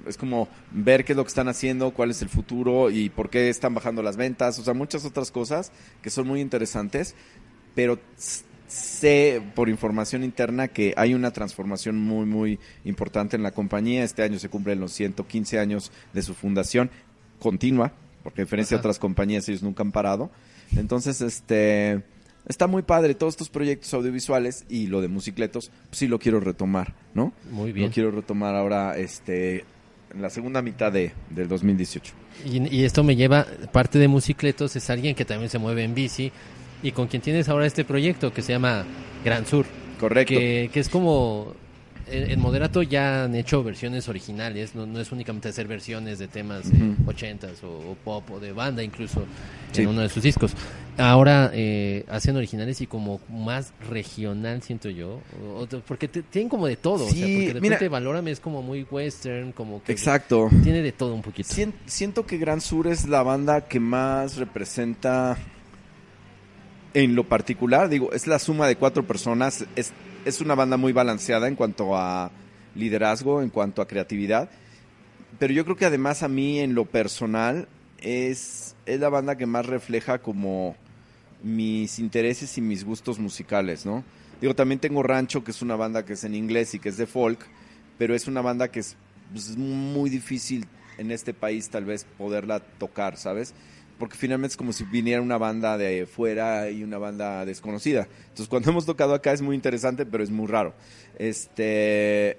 [0.08, 3.30] es como ver qué es lo que están haciendo, cuál es el futuro y por
[3.30, 5.72] qué están bajando las ventas, o sea, muchas otras cosas
[6.02, 7.16] que son muy interesantes,
[7.76, 8.00] pero
[8.68, 14.04] sé por información interna que hay una transformación muy muy importante en la compañía.
[14.04, 16.92] Este año se cumplen los 115 años de su fundación
[17.40, 17.94] continua,
[18.24, 18.88] porque a diferencia de Ajá.
[18.88, 20.30] otras compañías ellos nunca han parado.
[20.76, 22.04] Entonces, este
[22.48, 26.40] está muy padre todos estos proyectos audiovisuales y lo de Musicletos, pues sí lo quiero
[26.40, 27.34] retomar, ¿no?
[27.52, 27.88] Muy bien.
[27.88, 29.66] Lo quiero retomar ahora este
[30.14, 32.14] en la segunda mitad de, del 2018.
[32.46, 35.94] Y, y esto me lleva, parte de Musicletos es alguien que también se mueve en
[35.94, 36.32] bici
[36.82, 38.86] y con quien tienes ahora este proyecto que se llama
[39.24, 39.66] Gran Sur,
[40.00, 40.34] Correcto.
[40.34, 41.54] que, que es como,
[42.12, 46.66] en, Moderato ya han hecho versiones originales, no, no es únicamente hacer versiones de temas
[46.68, 46.96] Ujú.
[47.10, 49.26] ochentas o, o pop o de banda incluso
[49.72, 49.84] Sí.
[49.84, 50.54] en uno de sus discos.
[50.98, 55.22] Ahora eh, hacen originales y como más regional siento yo,
[55.56, 58.32] o- porque te- tienen como de todo, o sea, Sí, porque de mira- repente Valórame
[58.32, 60.50] es como muy western, como que Exacto.
[60.64, 61.50] tiene de todo un poquito.
[61.54, 65.38] Sien- siento que Gran Sur es la banda que más representa
[66.94, 69.94] en lo particular, digo, es la suma de cuatro personas, es,
[70.26, 72.32] es una banda muy balanceada en cuanto a
[72.76, 74.50] liderazgo, en cuanto a creatividad,
[75.38, 77.68] pero yo creo que además a mí en lo personal
[78.00, 80.76] es, es la banda que más refleja como
[81.44, 84.04] mis intereses y mis gustos musicales, ¿no?
[84.42, 86.98] Digo, también tengo Rancho, que es una banda que es en inglés y que es
[86.98, 87.40] de folk,
[87.98, 88.96] pero es una banda que es,
[89.32, 90.66] pues, es muy difícil
[90.98, 93.54] en este país tal vez poderla tocar, ¿sabes?
[94.00, 98.08] Porque finalmente es como si viniera una banda de fuera y una banda desconocida.
[98.22, 100.74] Entonces, cuando hemos tocado acá es muy interesante, pero es muy raro.
[101.20, 102.38] Este,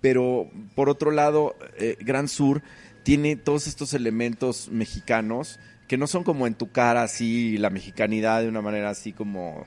[0.00, 2.62] pero por otro lado, eh, Gran Sur
[3.02, 5.58] tiene todos estos elementos mexicanos
[5.88, 9.66] que no son como en tu cara así la mexicanidad de una manera así como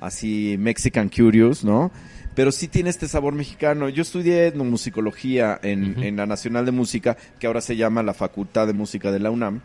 [0.00, 1.90] así Mexican Curious, ¿no?
[2.34, 3.88] Pero sí tiene este sabor mexicano.
[3.88, 8.66] Yo estudié etnomusicología en, en la Nacional de Música, que ahora se llama la Facultad
[8.66, 9.60] de Música de la UNAM.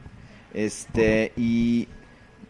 [0.53, 1.87] Este, y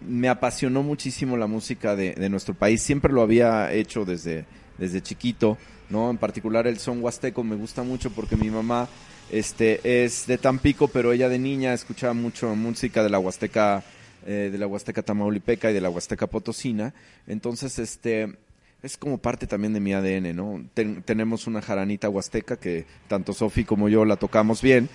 [0.01, 2.82] me apasionó muchísimo la música de, de nuestro país.
[2.82, 4.45] Siempre lo había hecho desde,
[4.78, 5.58] desde chiquito,
[5.89, 6.10] ¿no?
[6.10, 8.89] En particular el son huasteco me gusta mucho porque mi mamá
[9.32, 13.84] este, es de Tampico, pero ella de niña escuchaba mucho música de la huasteca,
[14.26, 16.93] eh, de la huasteca tamaulipeca y de la huasteca potosina.
[17.26, 18.36] Entonces, este,
[18.82, 20.66] es como parte también de mi ADN, ¿no?
[20.74, 24.89] Ten- tenemos una jaranita huasteca que tanto Sofi como yo la tocamos bien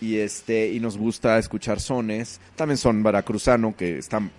[0.00, 2.40] y este y nos gusta escuchar sones.
[2.56, 4.30] También son veracruzano que están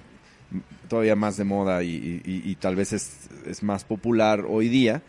[0.90, 3.12] todavía más de moda y, tal vez es,
[3.48, 5.02] es más popular hoy día,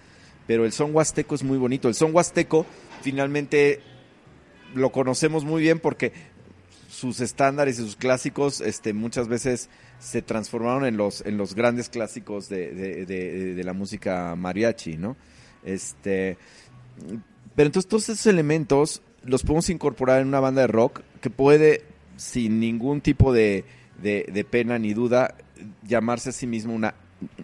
[0.47, 1.89] pero el son huasteco es muy bonito.
[1.89, 2.65] El son huasteco
[3.03, 3.81] finalmente
[4.75, 6.13] lo conocemos muy bien porque
[6.89, 9.69] sus estándares y sus clásicos este, muchas veces
[9.99, 14.97] se transformaron en los, en los grandes clásicos de, de- de- de la música mariachi,
[14.97, 15.17] ¿no?
[15.65, 16.39] Este,
[17.55, 21.83] pero entonces todos esos elementos los podemos incorporar en una banda de rock que puede,
[22.17, 23.65] sin ningún tipo de,
[24.03, 25.35] de- de pena ni duda,
[25.87, 26.95] llamarse a sí mismo una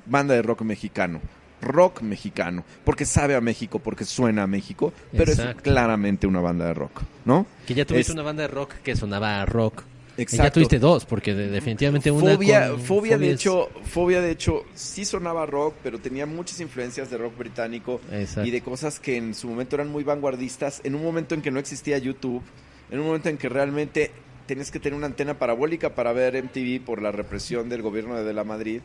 [0.07, 1.21] banda de rock mexicano.
[1.61, 5.59] Rock mexicano, porque sabe a México, porque suena a México, pero Exacto.
[5.59, 7.47] es claramente una banda de rock, ¿no?
[7.67, 9.85] Que ya tuviste Es- una banda de rock que sonaba a rock.
[10.15, 10.53] Y ya Exacto.
[10.55, 14.65] tuviste dos, porque de- definitivamente una Fobia, con- Fobia de es- hecho, Fobia de hecho
[14.75, 18.47] sí sonaba rock, pero tenía muchas influencias de rock británico Exacto.
[18.47, 21.51] y de cosas que en su momento eran muy vanguardistas, en un momento en que
[21.51, 22.43] no existía YouTube,
[22.91, 24.11] en un momento en que realmente
[24.47, 28.25] tenías que tener una antena parabólica para ver MTV por la represión del gobierno de,
[28.25, 28.81] de la Madrid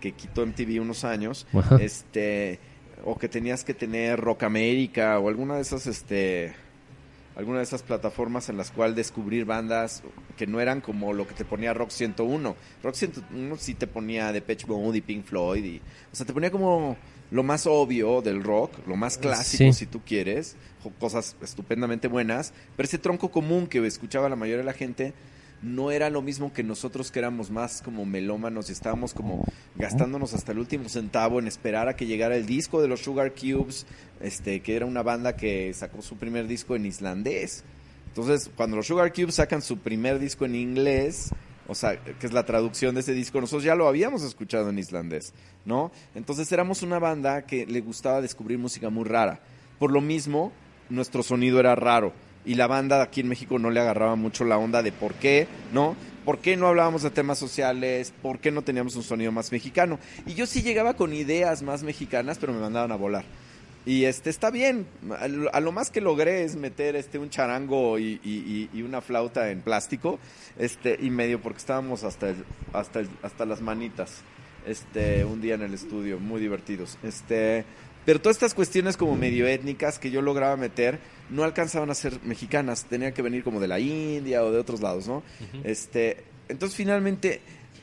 [0.00, 1.76] que quitó MTV unos años, Ajá.
[1.80, 2.58] este
[3.04, 6.54] o que tenías que tener Rock América o alguna de esas este
[7.36, 10.02] alguna de esas plataformas en las cuales descubrir bandas
[10.36, 12.56] que no eran como lo que te ponía Rock 101.
[12.82, 15.78] Rock 101 sí te ponía Depeche Mode y Pink Floyd y
[16.12, 16.96] o sea, te ponía como
[17.30, 19.72] lo más obvio del rock, lo más clásico Sí.
[19.72, 20.56] si tú quieres,
[20.98, 25.14] cosas estupendamente buenas, pero ese tronco común que escuchaba la mayoría de la gente
[25.62, 29.44] no era lo mismo que nosotros que éramos más como melómanos y estábamos como
[29.76, 33.32] gastándonos hasta el último centavo en esperar a que llegara el disco de los Sugar
[33.32, 33.86] Cubes,
[34.20, 37.64] este que era una banda que sacó su primer disco en islandés.
[38.08, 41.30] Entonces, cuando los Sugar Cubes sacan su primer disco en inglés,
[41.68, 44.78] o sea, que es la traducción de ese disco, nosotros ya lo habíamos escuchado en
[44.78, 45.32] islandés,
[45.64, 45.92] ¿no?
[46.14, 49.40] Entonces éramos una banda que le gustaba descubrir música muy rara.
[49.78, 50.52] Por lo mismo,
[50.90, 52.12] nuestro sonido era raro
[52.44, 55.46] y la banda aquí en México no le agarraba mucho la onda de por qué,
[55.72, 55.94] ¿no?
[56.24, 58.12] ¿Por qué no hablábamos de temas sociales?
[58.22, 59.98] ¿Por qué no teníamos un sonido más mexicano?
[60.26, 63.24] Y yo sí llegaba con ideas más mexicanas, pero me mandaban a volar.
[63.84, 64.86] Y este está bien.
[65.20, 65.26] A
[65.60, 69.60] lo- más que logré es meter este un charango y- y- y una flauta en
[69.62, 70.20] plástico,
[70.56, 74.20] este y medio porque estábamos hasta el- hasta el- hasta las manitas.
[74.64, 76.96] Este un día en el estudio, muy divertidos.
[77.02, 77.64] Este,
[78.04, 80.98] pero todas estas cuestiones como medio étnicas que yo lograba meter
[81.30, 84.80] no alcanzaban a ser mexicanas, tenían que venir como de la India o de otros
[84.80, 85.22] lados, ¿no?
[85.64, 87.40] Este, entonces finalmente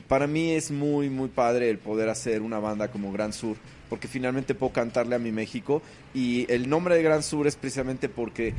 [0.07, 3.57] para mí es muy muy padre el poder hacer una banda como Gran Sur
[3.89, 5.82] porque finalmente puedo cantarle a mi México.
[6.13, 8.53] Y el nombre de Gran Sur es precisamente porque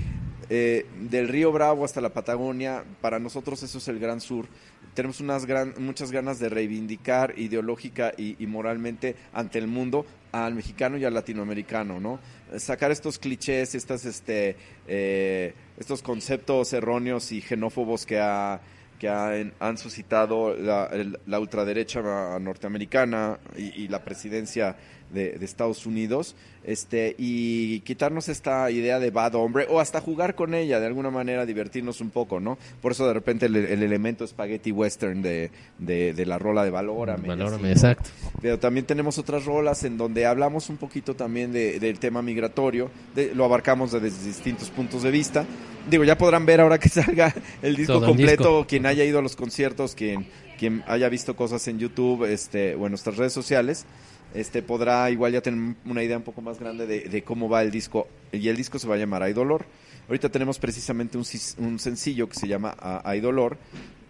[0.51, 4.47] eh, del río Bravo hasta la Patagonia para nosotros eso es el Gran Sur.
[4.95, 10.55] Tenemos unas gran, muchas ganas de reivindicar ideológica y, y moralmente ante el mundo al
[10.55, 12.21] mexicano y al latinoamericano, ¿no?
[12.59, 14.57] Sacar estos clichés, estas, este,
[14.87, 18.61] eh, estos conceptos erróneos y xenófobos que ha
[19.01, 24.77] que han, suscitado la, ultraderecha norteamericana y la presidencia
[25.13, 26.35] de, de Estados Unidos,
[26.65, 31.11] este, y quitarnos esta idea de bad hombre, o hasta jugar con ella, de alguna
[31.11, 32.59] manera divertirnos un poco, ¿no?
[32.83, 36.71] Por eso de repente el, el elemento spaghetti western de, de, de la rola de
[36.71, 37.29] Valórame.
[37.29, 38.11] Valórame, exacto.
[38.43, 42.91] Pero también tenemos otras rolas en donde hablamos un poquito también de- del tema migratorio,
[43.35, 45.45] lo abarcamos desde distintos puntos de vista.
[45.89, 48.67] Digo, ya podrán ver ahora que salga el disco Todo el completo, disco.
[48.69, 50.27] quien haya ido a los conciertos, quien,
[50.59, 53.87] quien haya visto cosas en YouTube este, o en nuestras redes sociales,
[54.35, 57.71] este podrá igual ya tener una idea un poco más grande de, cómo va el
[57.71, 58.09] disco.
[58.33, 59.65] Y el disco se va a llamar Hay Dolor.
[60.09, 61.25] Ahorita tenemos precisamente un,
[61.59, 63.59] un sencillo que se llama ah, Hay Dolor,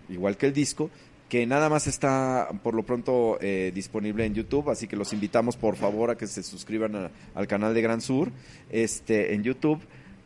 [0.09, 0.91] igual que el disco,
[1.29, 5.57] que nada más está por lo pronto eh, disponible en YouTube, así que los invitamos
[5.57, 8.31] por favor a que se suscriban al canal de Gran Sur
[8.71, 9.81] este, en YouTube.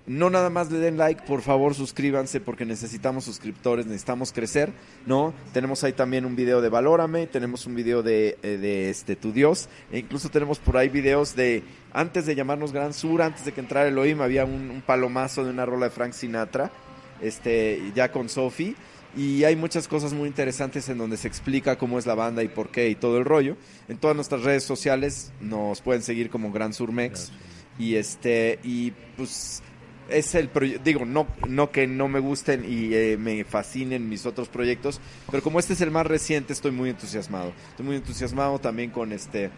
[0.06, 4.70] No nada más le den like, por favor suscríbanse porque necesitamos suscriptores, necesitamos crecer,
[5.06, 5.32] ¿no?
[5.54, 9.32] Tenemos ahí también un video de Valórame, tenemos un video de, eh, de este Tu
[9.32, 11.62] Dios, e incluso tenemos por ahí videos de,
[11.94, 15.50] antes de llamarnos Gran Sur, antes de que entrara Elohim, había un, un palomazo de
[15.50, 16.70] una rola de Frank Sinatra,
[17.22, 18.76] este, ya con Sophie,
[19.16, 22.48] y hay muchas cosas muy interesantes en donde se explica cómo es la banda y
[22.48, 23.56] por qué y todo el rollo.
[23.88, 27.30] En todas nuestras redes sociales nos pueden seguir como Gran Surmex.
[27.78, 29.62] Y este, y pues
[30.08, 34.26] es el proyecto, digo, no, no que no me gusten y eh, me fascinen mis
[34.26, 35.00] otros proyectos,
[35.30, 37.52] pero como este es el más reciente, estoy muy entusiasmado.
[37.70, 39.50] Estoy muy entusiasmado también con este,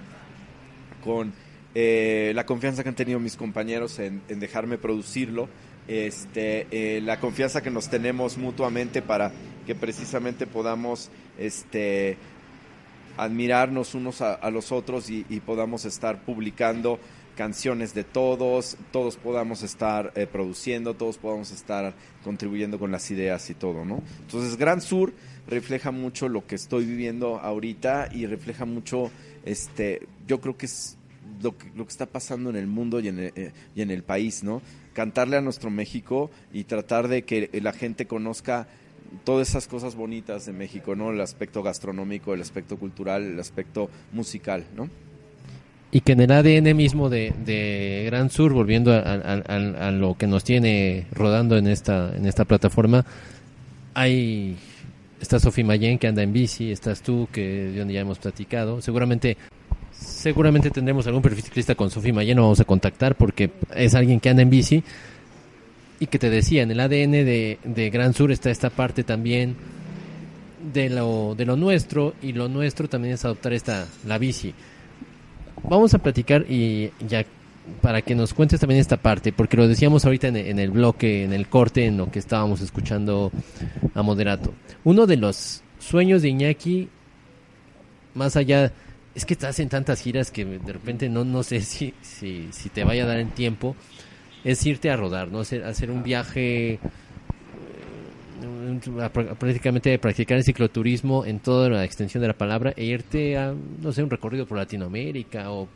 [1.04, 1.32] con
[1.74, 5.48] eh, la confianza que han tenido mis compañeros en, dejarme producirlo,
[5.88, 9.32] este, eh, la confianza que nos tenemos mutuamente para
[9.66, 12.16] que precisamente podamos, este,
[13.16, 17.00] admirarnos unos a, los otros y podamos estar publicando
[17.36, 23.48] canciones de todos, todos podamos estar eh, produciendo, todos podamos estar contribuyendo con las ideas
[23.50, 24.02] y todo, ¿no?
[24.22, 25.12] Entonces, Gran Sur
[25.46, 29.10] refleja mucho lo que estoy viviendo ahorita y refleja mucho,
[29.44, 30.96] este, yo creo que es
[31.42, 33.90] lo que, lo que está pasando en el mundo y en el, eh, y en
[33.90, 34.62] el país, ¿no?
[34.94, 38.66] Cantarle a nuestro México y tratar de que la gente conozca
[39.24, 41.10] todas esas cosas bonitas de México, ¿no?
[41.10, 44.88] El aspecto gastronómico, el aspecto cultural, el aspecto musical, ¿no?
[45.92, 50.16] Y que en el ADN mismo de, de Gran Sur, volviendo a, a- a- lo
[50.18, 53.04] que nos tiene rodando en esta, en esta plataforma,
[53.94, 54.56] hay
[55.20, 58.82] está Sofi Mayen que anda en bici, estás tú que de donde ya hemos platicado,
[58.82, 59.36] seguramente
[59.92, 64.28] seguramente tendremos algún perfil ciclista con Sofía Mayeno, vamos a contactar porque es alguien que
[64.28, 64.82] anda en bici
[65.98, 69.56] y que te decía, en el ADN de, de Gran Sur está esta parte también
[70.74, 74.52] de lo, de lo nuestro y lo nuestro también es adoptar esta, la bici.
[75.68, 77.24] Vamos a platicar y ya
[77.82, 81.24] para que nos cuentes también esta parte, porque lo decíamos ahorita en, en el bloque,
[81.24, 83.32] en el corte, en lo que estábamos escuchando
[83.94, 84.54] a Moderato.
[84.84, 86.88] Uno de los sueños de Iñaki,
[88.14, 88.72] más allá,
[89.14, 92.68] es que estás en tantas giras que de repente no, no sé si, si, si
[92.68, 93.74] te vaya a dar el tiempo,
[94.44, 95.40] es irte a rodar, ¿no?
[95.40, 96.78] Hacer, hacer un viaje
[99.38, 103.92] prácticamente practicar el cicloturismo en toda la extensión de la palabra e irte a, no
[103.92, 105.68] sé, un recorrido por Latinoamérica o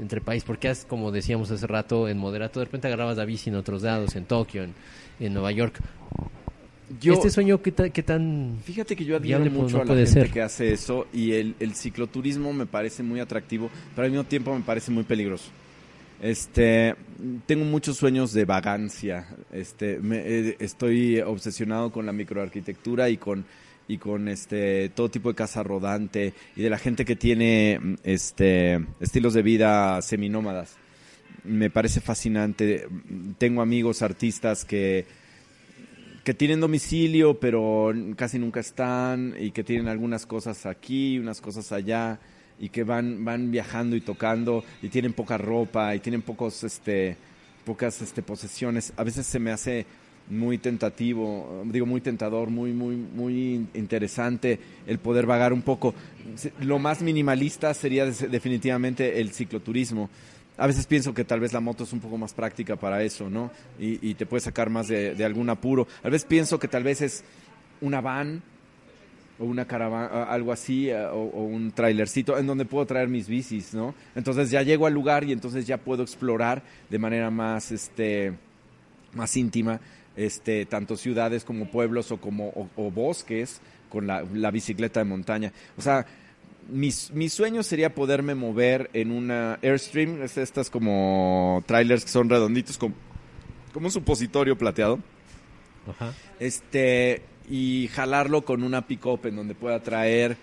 [0.00, 3.50] entre países, porque has, como decíamos hace rato, en Moderato de repente agarrabas la bici
[3.50, 4.72] en otros lados, en Tokio, en,
[5.18, 5.80] en Nueva York.
[7.00, 8.58] Yo, este sueño, ¿qué, ta- qué tan...?
[8.64, 10.30] Fíjate que yo admiro mucho no a la gente ser.
[10.30, 14.54] que hace eso y el, el cicloturismo me parece muy atractivo, pero al mismo tiempo
[14.54, 15.50] me parece muy peligroso.
[16.20, 16.96] Este,
[17.46, 19.26] tengo muchos sueños de vagancia.
[19.52, 23.44] Este, me- eh, estoy obsesionado con la microarquitectura y con
[23.90, 28.84] y con este todo tipo de casa rodante y de la gente que tiene este
[29.00, 30.76] estilos de vida seminómadas.
[31.44, 32.86] Me parece fascinante.
[33.38, 35.06] Tengo amigos artistas que
[36.24, 41.72] que tienen domicilio, pero casi nunca están, y que tienen algunas cosas aquí, unas cosas
[41.72, 42.20] allá,
[42.60, 47.16] y que van, van viajando y tocando, y tienen poca ropa, y tienen pocos, este,
[47.64, 48.92] pocas este, posesiones.
[48.96, 49.86] A veces se me hace
[50.30, 55.94] muy tentativo, digo muy tentador, muy, muy, muy interesante el poder vagar un poco.
[56.60, 60.10] Lo más minimalista sería definitivamente el cicloturismo.
[60.58, 63.30] A veces pienso que tal vez la moto es un poco más práctica para eso,
[63.30, 63.50] ¿no?
[63.78, 65.86] Y, y te puede sacar más de, de algún apuro.
[66.02, 67.24] A veces pienso que tal vez es
[67.80, 68.42] una van
[69.38, 73.28] o una caravana, algo así, eh, o, o un trailercito en donde puedo traer mis
[73.28, 73.94] bicis, ¿no?
[74.14, 78.32] Entonces ya llego al lugar y entonces ya puedo explorar de manera más, este,
[79.14, 79.80] más íntima,
[80.16, 85.04] este, tanto ciudades como pueblos o como o, o bosques con la, la bicicleta de
[85.04, 85.52] montaña.
[85.76, 86.06] O sea,
[86.68, 92.28] mis, mi sueño sería poderme mover en una Airstream, es estas como trailers que son
[92.28, 92.94] redonditos, como,
[93.72, 94.98] como un supositorio plateado
[95.88, 96.12] Ajá.
[96.38, 100.36] este y jalarlo con una pick-up en donde pueda traer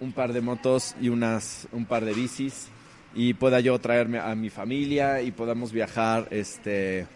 [0.00, 2.68] un par de motos y unas un par de bicis
[3.14, 7.06] y pueda yo traerme a mi familia y podamos viajar este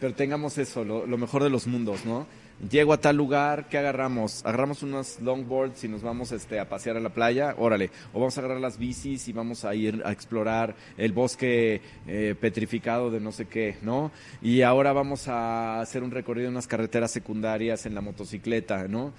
[0.00, 2.26] pero tengamos eso lo, lo mejor de los mundos no
[2.70, 6.96] llego a tal lugar qué agarramos agarramos unos longboards y nos vamos este a pasear
[6.96, 7.90] a la playa órale.
[8.12, 12.34] O vamos a agarrar las bicis y vamos a ir a explorar el bosque eh,
[12.40, 16.66] petrificado de no sé qué no y ahora vamos a hacer un recorrido en unas
[16.66, 19.12] carreteras secundarias en la motocicleta no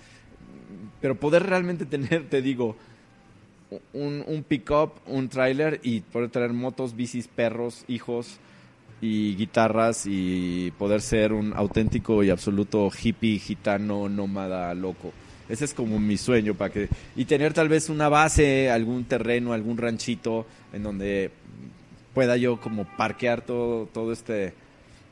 [1.02, 2.76] pero poder realmente tener te digo
[3.94, 8.40] un, un pick-up, un trailer y poder traer motos, bicis, perros, hijos
[9.02, 15.14] y guitarras y poder ser un auténtico y absoluto hippie, gitano, nómada, loco.
[15.48, 19.54] Ese es como mi sueño para que y tener tal vez una base, algún terreno,
[19.54, 21.32] algún ranchito en donde
[22.14, 24.54] pueda yo como parquear todo todo este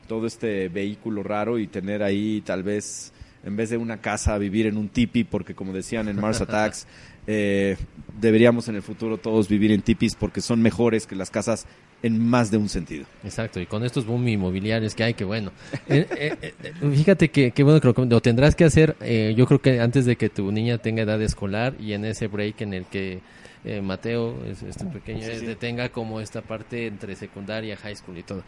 [0.08, 3.12] todo este vehículo raro y tener ahí tal vez
[3.44, 6.86] en vez de una casa vivir en un tipi porque como decían en Mars Attacks
[7.26, 7.76] eh,
[8.20, 11.66] deberíamos en el futuro todos vivir en tipis porque son mejores que las casas
[12.04, 13.06] en más de un sentido.
[13.24, 15.50] Exacto, y con estos boom inmobiliarios que hay, que bueno.
[15.88, 19.46] Eh, eh, eh, fíjate que, que bueno, creo que lo tendrás que hacer, eh, yo
[19.46, 22.74] creo que antes de que tu niña tenga edad escolar y en ese break en
[22.74, 23.20] el que
[23.66, 25.46] eh, Mateo, es- este pequeño, Sí, sí.
[25.46, 28.42] eh, tenga como esta parte entre secundaria, high school y todo.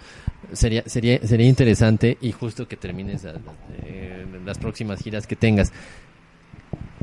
[0.53, 3.41] Sería, sería, sería interesante y justo que termines la- la-
[3.85, 5.73] eh, las próximas giras que tengas.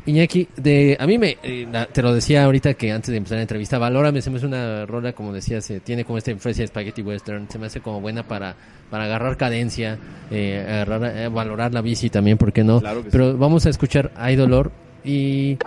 [0.06, 3.38] Iñaki, de, a mí me, eh, la- te lo decía ahorita que antes de empezar
[3.38, 6.64] la entrevista, Valórame se me hace una rola, como decías, eh, tiene como esta influencia
[6.64, 8.54] de Spaghetti Western, se me hace como buena para,
[8.90, 9.98] para agarrar cadencia,
[10.30, 12.82] eh, agarrar, eh, valorar la bici también, ¿por qué no?
[12.82, 14.72] Claro que Pero vamos a escuchar Hay Dolor
[15.06, 15.58] y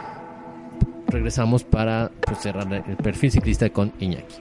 [1.08, 4.34] regresamos para pues, cerrar el perfil ciclista con Iñaki.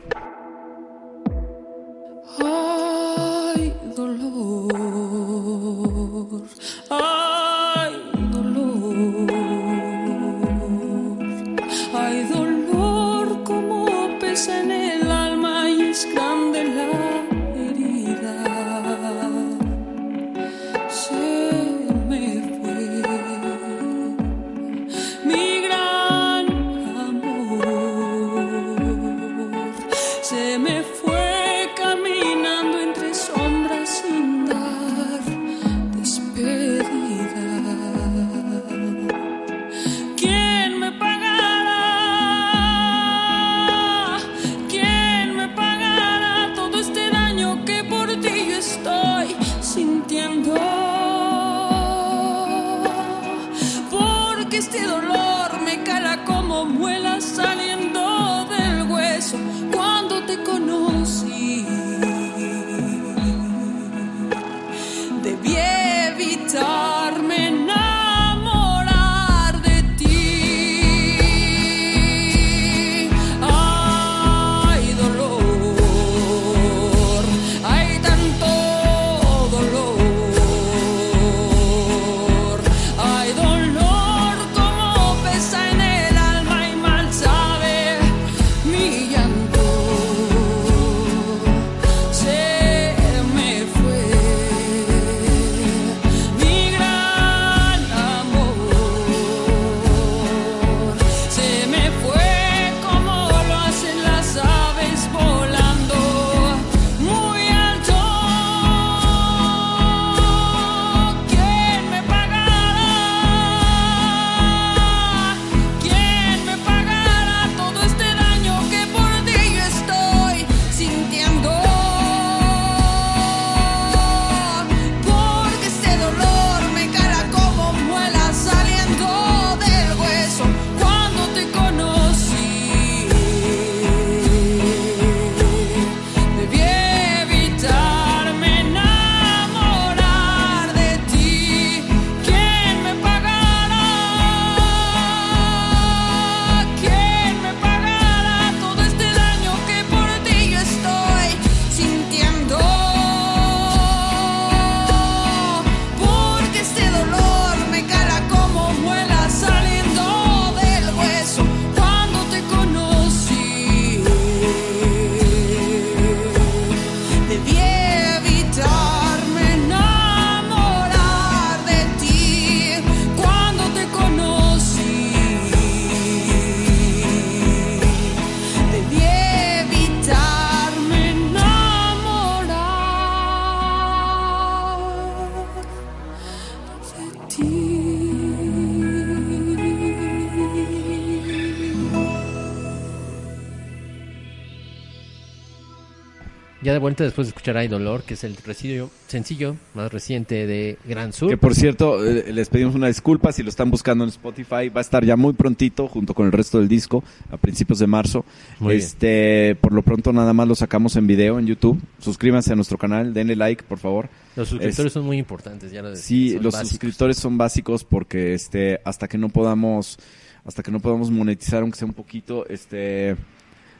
[196.86, 201.14] Vuelta después de escuchar Hay Dolor, que es el residuo sencillo más reciente de Gran
[201.14, 201.30] Sur.
[201.30, 204.70] Que por cierto, eh, les pedimos una disculpa si lo están buscando en Spotify.
[204.70, 207.88] Va a estar ya muy prontito, junto con el resto del disco, a principios de
[207.88, 208.24] marzo.
[208.60, 208.86] Muy bien.
[208.86, 211.82] este, Por lo pronto, nada más lo sacamos en video en YouTube.
[211.98, 214.08] Suscríbanse a nuestro canal, denle like, por favor.
[214.36, 216.70] Los suscriptores son muy importantes, ya lo decía, Sí, los básicos.
[216.70, 219.98] suscriptores son básicos porque este, hasta que no podamos,
[220.44, 223.16] hasta que no podamos monetizar, aunque sea un poquito, este,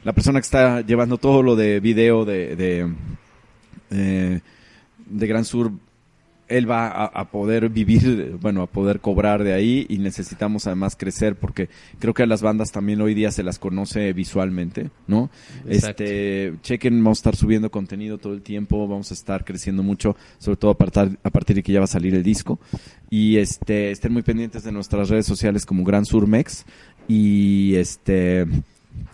[0.06, 2.92] la persona que está llevando todo lo de video de, de,
[3.90, 4.40] eh,
[5.04, 5.72] de Gran Sur,
[6.46, 10.94] él va a, a poder vivir, bueno, a poder cobrar de ahí y necesitamos además
[10.94, 15.28] crecer porque creo que a las bandas también hoy día se las conoce visualmente, ¿no?
[15.68, 16.04] Exacto.
[16.04, 20.14] Este, chequen, vamos a estar subiendo contenido todo el tiempo, vamos a estar creciendo mucho,
[20.38, 22.60] sobre todo a partir, a partir de que ya va a salir el disco.
[23.10, 26.64] Y este, estén muy pendientes de nuestras redes sociales como Gran Surmex
[27.08, 28.46] y este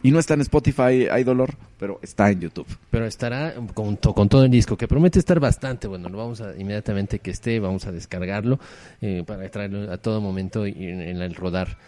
[0.03, 2.67] y no está en Spotify, hay dolor, pero está en YouTube.
[2.91, 6.09] Pero estará con, con todo el disco, que promete estar bastante bueno.
[6.09, 8.59] Lo vamos a, inmediatamente que esté, vamos a descargarlo
[9.01, 11.79] eh, para traerlo a todo momento en, en el rodar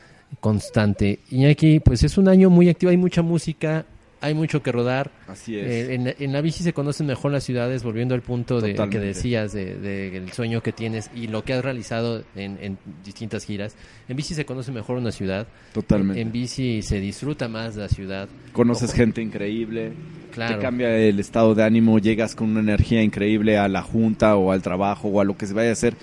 [0.40, 1.20] constante.
[1.30, 3.84] Y aquí, pues es un año muy activo, hay mucha música,
[4.24, 5.10] hay mucho que rodar.
[5.28, 5.66] Así es.
[5.66, 8.98] Eh, en, en la bici se conocen mejor las ciudades, volviendo al punto de, que
[8.98, 13.44] decías, del de, del sueño que tienes y lo que has realizado en, en distintas
[13.44, 13.76] giras.
[14.08, 15.46] En bici se conoce mejor una ciudad.
[15.72, 16.20] Totalmente.
[16.20, 18.28] En, en bici se disfruta más la ciudad.
[18.52, 18.96] Conoces Ojo.
[18.98, 19.92] gente increíble,
[20.32, 20.56] Claro.
[20.56, 24.50] te cambia el estado de ánimo, llegas con una energía increíble a la junta o
[24.52, 25.94] al trabajo o a lo que se vaya a hacer.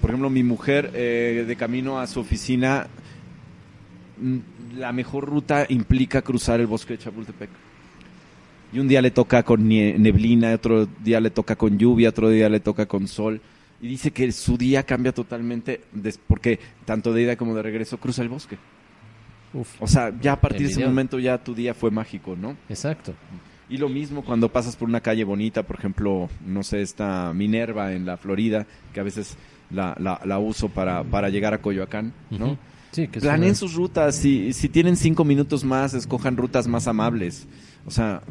[0.00, 2.88] Por ejemplo, mi mujer eh, de camino a su oficina,
[4.76, 7.50] la mejor ruta implica cruzar el bosque de Chapultepec.
[8.72, 12.30] Y un día le toca con nie- neblina, otro día le toca con lluvia, otro
[12.30, 13.40] día le toca con sol.
[13.82, 15.80] Y dice que su día cambia totalmente
[16.26, 18.56] porque tanto de ida como de regreso cruza el bosque.
[19.52, 22.56] Uf, O sea, ya a partir de ese momento ya tu día fue mágico, ¿no?
[22.68, 23.12] exacto.
[23.68, 27.92] Y lo mismo cuando pasas por una calle bonita, por ejemplo, no sé, esta Minerva
[27.94, 29.36] en la Florida, que a veces
[29.70, 32.58] la, la, la uso para, para llegar a Coyoacán, ¿no?
[32.92, 37.46] Sí, que Planeen sus rutas, si, si tienen cinco minutos más, escojan rutas más amables.
[37.86, 38.22] O sea,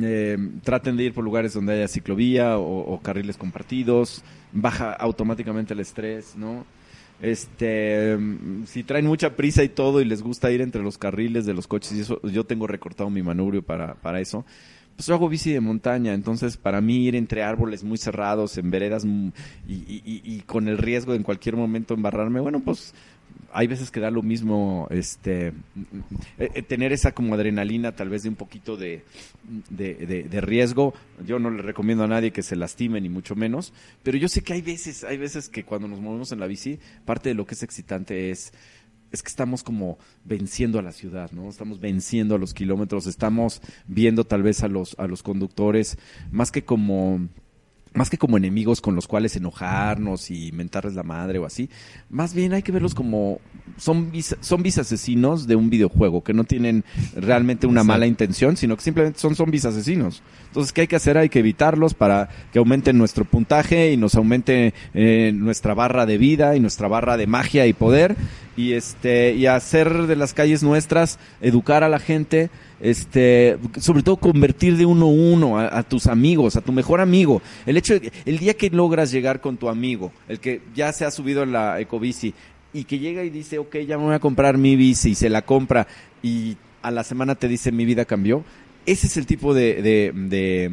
[0.00, 5.72] eh, traten de ir por lugares donde haya ciclovía o, o carriles compartidos, baja automáticamente
[5.74, 6.64] el estrés, ¿no?
[7.22, 8.18] Este,
[8.66, 11.66] si traen mucha prisa y todo y les gusta ir entre los carriles de los
[11.66, 14.44] coches y eso, yo tengo recortado mi manubrio para, para eso.
[14.96, 18.70] Pues yo hago bici de montaña, entonces para mí ir entre árboles muy cerrados, en
[18.70, 19.28] veredas mm,
[19.68, 22.94] y- y con el riesgo de en cualquier momento embarrarme, bueno, pues
[23.54, 25.52] hay veces que da lo mismo este eh,
[26.54, 29.04] eh, tener esa como adrenalina tal vez de un poquito de,
[29.70, 29.94] de,
[30.28, 30.92] de- riesgo
[31.26, 34.42] yo no le recomiendo a nadie que se lastime ni mucho menos pero yo sé
[34.42, 37.46] que hay veces hay veces que cuando nos movemos en la bici parte de lo
[37.46, 38.52] que es excitante es
[39.12, 41.48] es que estamos como venciendo a la ciudad, ¿no?
[41.48, 45.98] Estamos venciendo a los kilómetros, estamos viendo tal vez a los, a los conductores
[46.32, 47.28] más que como
[47.94, 51.70] más que como enemigos con los cuales enojarnos y mentarles la madre o así,
[52.10, 53.40] más bien hay que verlos como
[53.78, 56.84] zombies, zombies asesinos de un videojuego, que no tienen
[57.14, 57.92] realmente una Exacto.
[57.92, 60.22] mala intención, sino que simplemente son zombies asesinos.
[60.48, 61.18] Entonces, ¿qué hay que hacer?
[61.18, 66.18] Hay que evitarlos para que aumenten nuestro puntaje y nos aumente eh, nuestra barra de
[66.18, 68.16] vida y nuestra barra de magia y poder
[68.56, 72.50] y este y hacer de las calles nuestras, educar a la gente,
[72.80, 77.42] este, sobre todo convertir de uno a uno a, tus amigos, a tu mejor amigo.
[77.66, 81.04] El hecho de, el día que logras llegar con tu amigo, el que ya se
[81.04, 82.34] ha subido en la ecobici
[82.72, 85.28] y que llega y dice, ok, ya me voy a comprar mi bici y se
[85.30, 85.86] la compra
[86.22, 88.44] y a la semana te dice mi vida cambió.
[88.86, 90.72] Ese es el tipo de, de, de,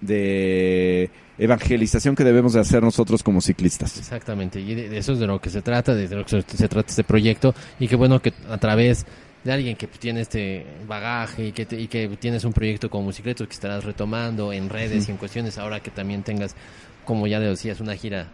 [0.00, 3.98] de evangelización que debemos de hacer nosotros como ciclistas.
[3.98, 6.88] Exactamente, y de, eso es de lo que se trata, de lo que se, trata
[6.90, 9.04] este proyecto, y qué bueno que a través
[9.42, 13.04] de alguien que tiene este bagaje y que, te- y que tienes un proyecto como
[13.06, 16.54] Musicletos que estarás retomando en redes y en cuestiones, ahora que también tengas,
[17.04, 18.28] como ya le decías, una gira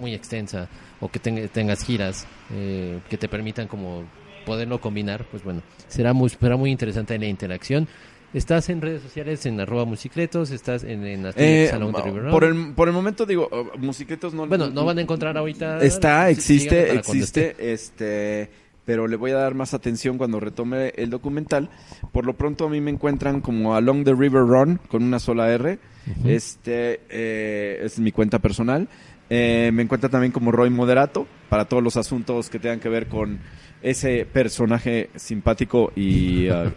[0.00, 0.68] muy extensa
[1.00, 4.04] o que tenga- tengas giras eh, que te permitan como
[4.44, 7.86] poderlo combinar, pues bueno, será muy, será muy interesante la interacción.
[8.34, 10.50] ¿Estás en redes sociales en arroba musicletos?
[10.50, 14.34] ¿Estás en, en Eh, Salón de River por, el, por el momento digo, uh, Musiquetos
[14.34, 14.48] no...
[14.48, 15.80] Bueno, no van a encontrar ahorita.
[15.80, 18.50] Está, existe, existe, este,
[18.84, 21.70] pero le voy a dar más atención cuando retome el documental.
[22.10, 25.48] Por lo pronto a mí me encuentran como Along the River Run con una sola
[25.52, 25.78] R.
[26.24, 28.88] Este eh, es mi cuenta personal.
[29.30, 33.06] Eh, me encuentra también como Roy Moderato para todos los asuntos que tengan que ver
[33.06, 33.38] con
[33.80, 36.72] ese personaje simpático y, ah,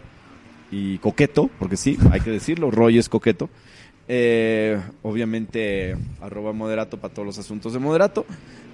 [0.70, 3.48] y coqueto, porque sí, hay que decirlo, Roy es coqueto.
[4.08, 8.24] Eh, obviamente, arroba moderato para todos los asuntos de moderato.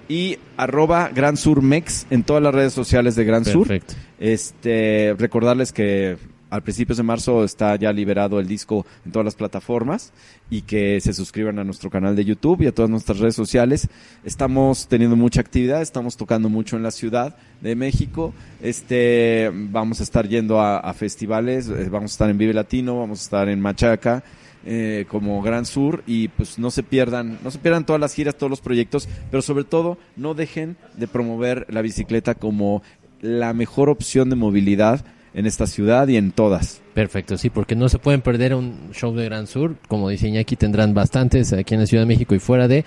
[0.07, 3.67] Y arroba Gran Sur Mex en todas las redes sociales de Gran Sur.
[3.67, 3.95] Perfecto.
[4.19, 6.17] Este, recordarles que
[6.49, 10.13] al principios de marzo está ya liberado el disco en todas las plataformas
[10.49, 13.87] y que se suscriban a nuestro canal de YouTube y a todas nuestras redes sociales.
[14.23, 18.33] Estamos teniendo mucha actividad, estamos tocando mucho en la Ciudad de México.
[18.61, 22.99] Este, vamos a estar yendo a, a festivales, eh, vamos a estar en Vive Latino,
[22.99, 24.23] vamos a estar en Machaca.
[24.65, 28.35] eh, como Gran Sur y pues no se pierdan, no se pierdan todas las giras,
[28.35, 32.81] todos los proyectos, pero sobre todo no dejen de promover la bicicleta como
[33.21, 35.05] la mejor opción de movilidad
[35.35, 36.81] en esta ciudad y en todas.
[36.93, 39.75] Perfecto, sí, porque no se pueden perder un show de Gran Sur.
[39.87, 42.85] Como dice Iñaki, tendrán bastantes aquí en la Ciudad de México y fuera de.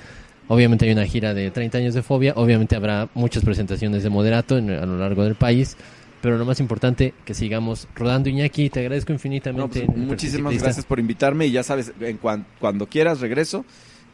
[0.48, 2.32] Obviamente hay una gira de 30 años de fobia.
[2.36, 5.76] Obviamente habrá muchas presentaciones de moderato en- a lo largo del país.
[6.22, 8.28] Pero lo más importante, que sigamos rodando.
[8.28, 9.82] Iñaki, te agradezco No, infinitamente.
[9.86, 13.64] pues, muchísimas gracias por invitarme y ya sabes, en cuan- cuando quieras regreso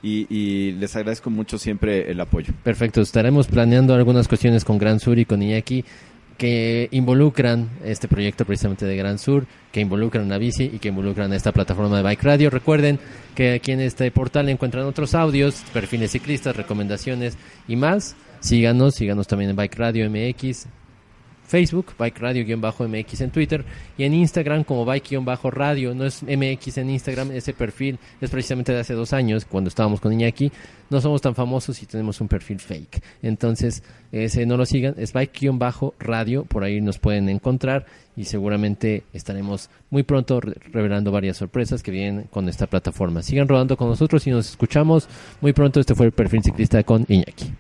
[0.03, 2.53] y, y les agradezco mucho siempre el apoyo.
[2.63, 5.83] Perfecto, estaremos planeando algunas cuestiones con Gran Sur y con Iñaki
[6.39, 11.33] que involucran este proyecto precisamente de Gran Sur, que involucran a bici y que involucran
[11.33, 12.51] a esta plataforma de Bike Radio.
[12.51, 12.99] Recuerden
[13.35, 17.37] que aquí en este portal encuentran otros audios, perfiles ciclistas, recomendaciones
[17.69, 18.17] y más.
[18.41, 20.67] Síganos, síganos también en Bike Radio MX,
[21.47, 23.65] Facebook, Bike Radio-MX en Twitter
[23.99, 25.95] y en Instagram como Bike-Radio.
[25.95, 30.01] No es MX en Instagram, ese perfil es precisamente de hace dos años, cuando estábamos
[30.01, 30.51] con Iñaki.
[30.91, 33.03] No somos tan famosos y tenemos un perfil fake.
[33.23, 33.83] Entonces,
[34.13, 37.87] ese no lo sigan, es Bike-Radio, por ahí nos pueden encontrar
[38.17, 43.23] y seguramente estaremos muy pronto re- revelando varias sorpresas que vienen con esta plataforma.
[43.23, 45.09] Sigan rodando con nosotros y nos escuchamos
[45.41, 45.81] muy pronto.
[45.81, 47.53] Este fue el perfil ciclista con Iñaki.